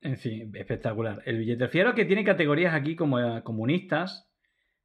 En 0.00 0.18
fin, 0.18 0.52
espectacular. 0.54 1.22
El 1.24 1.38
billete 1.38 1.68
fiero 1.68 1.94
que 1.94 2.04
tiene 2.04 2.24
categorías 2.24 2.74
aquí 2.74 2.94
como 2.94 3.18
eh, 3.18 3.42
comunistas, 3.42 4.28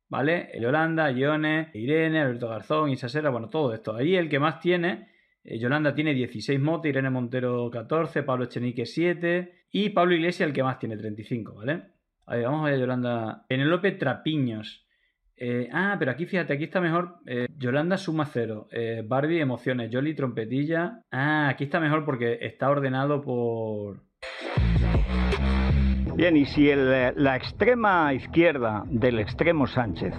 ¿vale? 0.09 0.49
Yolanda, 0.59 1.11
Ione, 1.11 1.69
Irene, 1.73 2.19
Alberto 2.19 2.49
Garzón, 2.49 2.89
Isa 2.89 3.07
Serra, 3.09 3.29
bueno, 3.29 3.49
todo 3.49 3.73
esto. 3.73 3.95
Ahí 3.95 4.15
el 4.15 4.27
que 4.29 4.39
más 4.39 4.59
tiene, 4.59 5.07
eh, 5.43 5.57
Yolanda 5.59 5.93
tiene 5.93 6.13
16 6.13 6.59
motos, 6.59 6.87
Irene 6.87 7.09
Montero 7.09 7.69
14, 7.71 8.23
Pablo 8.23 8.45
Echenique 8.45 8.85
7 8.85 9.65
y 9.71 9.89
Pablo 9.89 10.15
Iglesias 10.15 10.47
el 10.47 10.53
que 10.53 10.63
más 10.63 10.79
tiene 10.79 10.97
35, 10.97 11.55
¿vale? 11.55 11.83
A 12.25 12.35
ver, 12.35 12.45
vamos 12.45 12.67
a 12.67 12.71
ver 12.71 12.79
Yolanda. 12.79 13.45
Penelope 13.47 13.91
Trapiños. 13.93 14.85
Eh, 15.35 15.69
ah, 15.71 15.95
pero 15.97 16.11
aquí 16.11 16.25
fíjate, 16.25 16.53
aquí 16.53 16.65
está 16.65 16.81
mejor. 16.81 17.15
eh, 17.25 17.47
Yolanda 17.57 17.97
suma 17.97 18.25
cero. 18.25 18.67
Barbie 19.05 19.39
emociones. 19.39 19.89
Jolly 19.91 20.13
trompetilla. 20.13 21.01
Ah, 21.12 21.47
aquí 21.49 21.63
está 21.63 21.79
mejor 21.79 22.05
porque 22.05 22.38
está 22.41 22.69
ordenado 22.69 23.21
por. 23.21 24.01
Bien, 26.19 26.36
y 26.36 26.43
si 26.43 26.69
el- 26.69 27.13
la 27.15 27.38
extrema 27.38 28.13
izquierda 28.13 28.84
del 28.88 29.19
extremo 29.19 29.67
Sánchez 29.67 30.13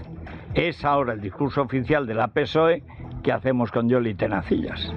es 0.54 0.82
ahora 0.82 1.12
el 1.12 1.20
discurso 1.20 1.60
oficial 1.60 2.06
de 2.06 2.14
la 2.14 2.28
PSOE, 2.28 2.82
¿qué 3.22 3.32
hacemos 3.32 3.70
con 3.70 3.86
Yoli 3.86 4.14
Tenacillas? 4.14 4.94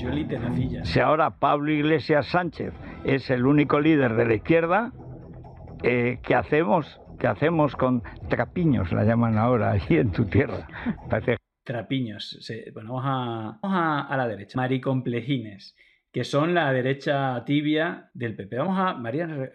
Jolly 0.00 0.24
Tenacillas. 0.24 0.88
Si 0.88 0.98
ahora 0.98 1.28
Pablo 1.28 1.70
Iglesias 1.70 2.28
Sánchez 2.28 2.72
es 3.04 3.28
el 3.28 3.44
único 3.44 3.80
líder 3.80 4.14
de 4.14 4.24
la 4.24 4.32
izquierda, 4.32 4.92
eh, 5.82 6.20
¿qué 6.22 6.34
hacemos? 6.34 7.02
¿Qué 7.18 7.26
hacemos 7.26 7.76
con 7.76 8.02
Trapiños, 8.30 8.92
la 8.92 9.04
llaman 9.04 9.36
ahora, 9.36 9.72
allí 9.72 9.98
en 9.98 10.10
tu 10.10 10.24
tierra? 10.24 10.66
Parece 11.10 11.36
Trapiños. 11.64 12.50
Bueno, 12.72 12.94
vamos 12.94 13.04
a, 13.06 13.58
vamos 13.60 13.78
a, 13.78 14.00
a 14.06 14.16
la 14.16 14.26
derecha. 14.26 14.56
Maricomplejines, 14.56 15.76
que 16.16 16.24
son 16.24 16.54
la 16.54 16.72
derecha 16.72 17.44
tibia 17.44 18.08
del 18.14 18.34
PP. 18.34 18.56
Vamos 18.56 18.78
a 18.78 18.94
María 18.94 19.52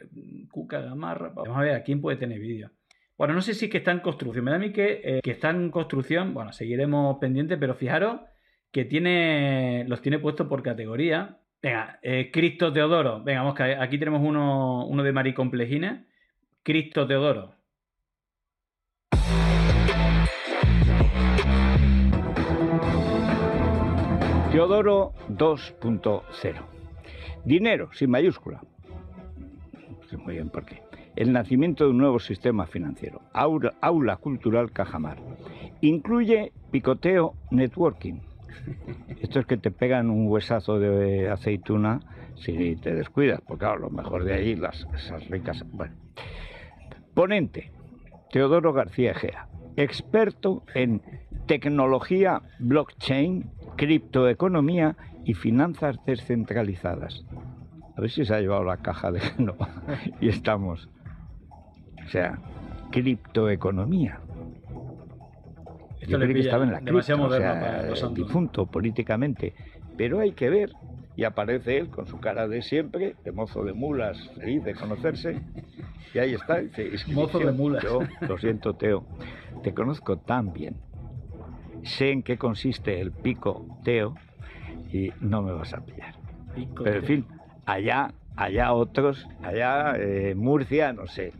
Cuca 0.51 0.79
Gamarra. 0.79 1.29
Vamos 1.33 1.57
a 1.57 1.61
ver 1.61 1.73
a 1.73 1.81
quién 1.81 1.99
puede 2.01 2.17
tener 2.17 2.37
vídeo. 2.37 2.69
Bueno, 3.17 3.33
no 3.33 3.41
sé 3.41 3.55
si 3.55 3.65
es 3.65 3.71
que 3.71 3.79
está 3.79 3.89
en 3.89 3.99
construcción. 4.01 4.45
Me 4.45 4.51
da 4.51 4.57
a 4.57 4.59
mí 4.59 4.71
que, 4.71 5.01
eh, 5.03 5.21
está 5.23 5.49
en 5.49 5.71
construcción. 5.71 6.35
Bueno, 6.35 6.53
seguiremos 6.53 7.17
pendientes, 7.17 7.57
pero 7.59 7.73
fijaros 7.73 8.21
que 8.71 8.85
tiene 8.85 9.85
los 9.87 10.03
tiene 10.03 10.19
puestos 10.19 10.45
por 10.45 10.61
categoría. 10.61 11.39
Venga, 11.63 11.97
eh, 12.03 12.29
Cristo 12.31 12.71
Teodoro. 12.71 13.23
Venga, 13.23 13.41
vamos 13.41 13.55
que 13.55 13.63
aquí 13.63 13.97
tenemos 13.97 14.21
uno, 14.21 14.85
uno 14.85 15.01
de 15.01 15.13
Maricomplejines. 15.13 16.01
Cristo 16.61 17.07
Teodoro. 17.07 17.55
Teodoro 24.51 25.13
2.0. 25.29 26.23
Dinero, 27.45 27.89
sin 27.93 28.09
mayúscula. 28.09 28.61
No 29.89 30.07
sé 30.09 30.17
muy 30.17 30.33
bien 30.33 30.49
por 30.49 30.65
qué. 30.65 30.81
El 31.15 31.31
nacimiento 31.31 31.85
de 31.85 31.91
un 31.91 31.99
nuevo 31.99 32.19
sistema 32.19 32.67
financiero. 32.67 33.21
Aula, 33.31 34.17
cultural 34.17 34.73
Cajamar. 34.73 35.19
Incluye 35.79 36.51
picoteo 36.69 37.33
networking. 37.49 38.15
Esto 39.21 39.39
es 39.39 39.45
que 39.45 39.55
te 39.55 39.71
pegan 39.71 40.09
un 40.09 40.27
huesazo 40.27 40.79
de 40.79 41.29
aceituna 41.29 42.01
si 42.35 42.75
te 42.75 42.93
descuidas, 42.93 43.39
porque 43.47 43.63
claro, 43.63 43.79
lo 43.79 43.89
mejor 43.89 44.25
de 44.25 44.33
ahí, 44.33 44.57
las, 44.57 44.85
esas 44.93 45.29
ricas. 45.29 45.63
Bueno. 45.71 45.95
Ponente, 47.13 47.71
Teodoro 48.33 48.73
García 48.73 49.11
Egea, 49.11 49.47
experto 49.77 50.63
en 50.73 51.01
tecnología 51.45 52.41
blockchain, 52.59 53.49
criptoeconomía 53.75 54.95
y 55.25 55.33
finanzas 55.33 55.97
descentralizadas. 56.05 57.25
A 57.95 58.01
ver 58.01 58.09
si 58.09 58.25
se 58.25 58.33
ha 58.33 58.39
llevado 58.39 58.63
la 58.63 58.77
caja 58.77 59.11
de 59.11 59.19
Génova 59.21 59.69
y 60.19 60.29
estamos. 60.29 60.89
O 62.05 62.09
sea, 62.09 62.39
criptoeconomía. 62.91 64.19
Esto 65.99 66.11
Yo 66.11 66.17
le 66.17 66.25
creí 66.25 66.41
que 66.41 66.47
estaba 66.47 66.63
en 66.63 66.71
la 66.71 66.79
cripto, 66.79 66.97
o 66.97 67.29
sea, 67.29 67.95
santos. 67.95 68.15
difunto 68.15 68.65
políticamente. 68.65 69.53
Pero 69.97 70.19
hay 70.19 70.31
que 70.31 70.49
ver. 70.49 70.71
Y 71.15 71.25
aparece 71.25 71.77
él 71.77 71.89
con 71.89 72.07
su 72.07 72.19
cara 72.19 72.47
de 72.47 72.61
siempre, 72.61 73.15
de 73.23 73.31
mozo 73.31 73.63
de 73.63 73.73
mulas, 73.73 74.17
feliz 74.39 74.63
de 74.63 74.73
conocerse. 74.73 75.41
Y 76.13 76.19
ahí 76.19 76.33
está. 76.33 76.59
Dice, 76.59 76.89
Mozo 77.13 77.37
de 77.39 77.51
mulas. 77.51 77.83
Yo, 77.83 77.99
lo 78.21 78.37
siento, 78.37 78.73
Teo. 78.73 79.05
Te 79.61 79.73
conozco 79.73 80.17
tan 80.17 80.53
bien. 80.53 80.75
Sé 81.83 82.11
en 82.11 82.23
qué 82.23 82.37
consiste 82.37 82.99
el 82.99 83.11
pico, 83.11 83.65
Teo, 83.83 84.15
y 84.91 85.11
no 85.19 85.41
me 85.41 85.51
vas 85.51 85.73
a 85.73 85.81
pillar. 85.81 86.15
Pero 86.83 86.99
en 86.99 87.05
fin, 87.05 87.25
allá, 87.65 88.13
allá 88.35 88.73
otros, 88.73 89.27
allá 89.41 89.95
eh, 89.97 90.35
Murcia, 90.35 90.93
no 90.93 91.07
sé, 91.07 91.33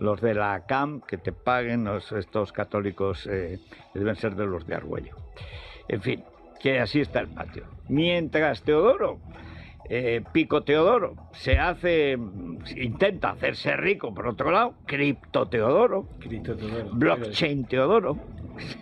los 0.00 0.20
de 0.20 0.34
la 0.34 0.64
CAM 0.66 1.00
que 1.00 1.18
te 1.18 1.32
paguen, 1.32 1.84
los, 1.84 2.12
estos 2.12 2.52
católicos 2.52 3.26
eh, 3.30 3.58
deben 3.94 4.16
ser 4.16 4.34
de 4.36 4.46
los 4.46 4.66
de 4.66 4.74
Argüello. 4.74 5.16
En 5.88 6.00
fin, 6.00 6.24
que 6.60 6.80
así 6.80 7.00
está 7.00 7.20
el 7.20 7.28
patio. 7.28 7.64
Mientras 7.88 8.62
Teodoro, 8.62 9.18
eh, 9.88 10.22
Pico 10.32 10.62
Teodoro, 10.62 11.14
se 11.32 11.58
hace, 11.58 12.18
intenta 12.76 13.30
hacerse 13.30 13.76
rico 13.76 14.14
por 14.14 14.28
otro 14.28 14.50
lado, 14.50 14.74
Cripto 14.86 15.46
Teodoro, 15.46 16.06
Cristo 16.20 16.56
Teodoro. 16.56 16.90
Blockchain 16.92 17.64
Teodoro. 17.66 18.18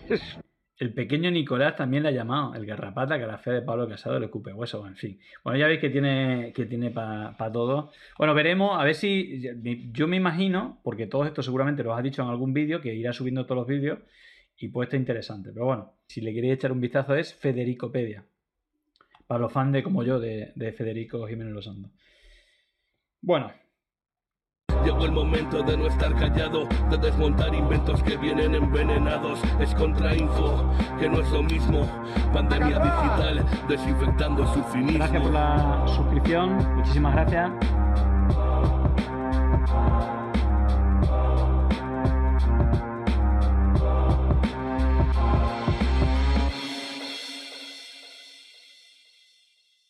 el 0.82 0.92
pequeño 0.92 1.30
Nicolás 1.30 1.76
también 1.76 2.02
le 2.02 2.08
ha 2.08 2.12
llamado 2.12 2.56
el 2.56 2.66
garrapata 2.66 3.16
que 3.16 3.24
la 3.24 3.38
fe 3.38 3.52
de 3.52 3.62
Pablo 3.62 3.88
Casado 3.88 4.18
le 4.18 4.28
cupe 4.28 4.52
hueso, 4.52 4.84
en 4.84 4.96
fin. 4.96 5.20
Bueno, 5.44 5.56
ya 5.56 5.68
veis 5.68 5.78
que 5.78 5.90
tiene, 5.90 6.52
que 6.52 6.66
tiene 6.66 6.90
para 6.90 7.52
todo. 7.52 7.92
Bueno, 8.18 8.34
veremos, 8.34 8.80
a 8.80 8.82
ver 8.82 8.96
si. 8.96 9.40
Yo 9.92 10.08
me 10.08 10.16
imagino, 10.16 10.80
porque 10.82 11.06
todo 11.06 11.24
esto 11.24 11.40
seguramente 11.40 11.84
lo 11.84 11.94
has 11.94 12.02
dicho 12.02 12.22
en 12.22 12.28
algún 12.28 12.52
vídeo, 12.52 12.80
que 12.80 12.92
irá 12.94 13.12
subiendo 13.12 13.46
todos 13.46 13.58
los 13.58 13.68
vídeos 13.68 14.00
y 14.56 14.68
puede 14.68 14.86
estar 14.86 14.98
interesante. 14.98 15.52
Pero 15.52 15.66
bueno, 15.66 15.92
si 16.08 16.20
le 16.20 16.34
queréis 16.34 16.54
echar 16.54 16.72
un 16.72 16.80
vistazo 16.80 17.14
es 17.14 17.32
Federicopedia. 17.32 18.26
Para 19.28 19.38
los 19.40 19.52
fans 19.52 19.72
de 19.72 19.84
como 19.84 20.02
yo 20.02 20.18
de, 20.18 20.50
de 20.56 20.72
Federico 20.72 21.28
Jiménez 21.28 21.54
Lozando. 21.54 21.90
Bueno, 23.20 23.52
Llegó 24.84 25.04
el 25.04 25.12
momento 25.12 25.62
de 25.62 25.76
no 25.76 25.86
estar 25.86 26.14
callado, 26.14 26.66
de 26.90 26.96
desmontar 26.98 27.54
inventos 27.54 28.02
que 28.02 28.16
vienen 28.16 28.54
envenenados. 28.54 29.40
Es 29.60 29.74
contrainfo, 29.74 30.64
que 30.98 31.08
no 31.08 31.20
es 31.20 31.30
lo 31.30 31.42
mismo. 31.42 31.86
Pandemia 32.32 32.78
digital, 32.78 33.44
desinfectando 33.68 34.46
su 34.52 34.62
finismo. 34.64 34.98
Gracias 34.98 35.22
por 35.22 35.32
la 35.32 35.84
suscripción, 35.86 36.76
muchísimas 36.76 37.14
gracias. 37.14 37.81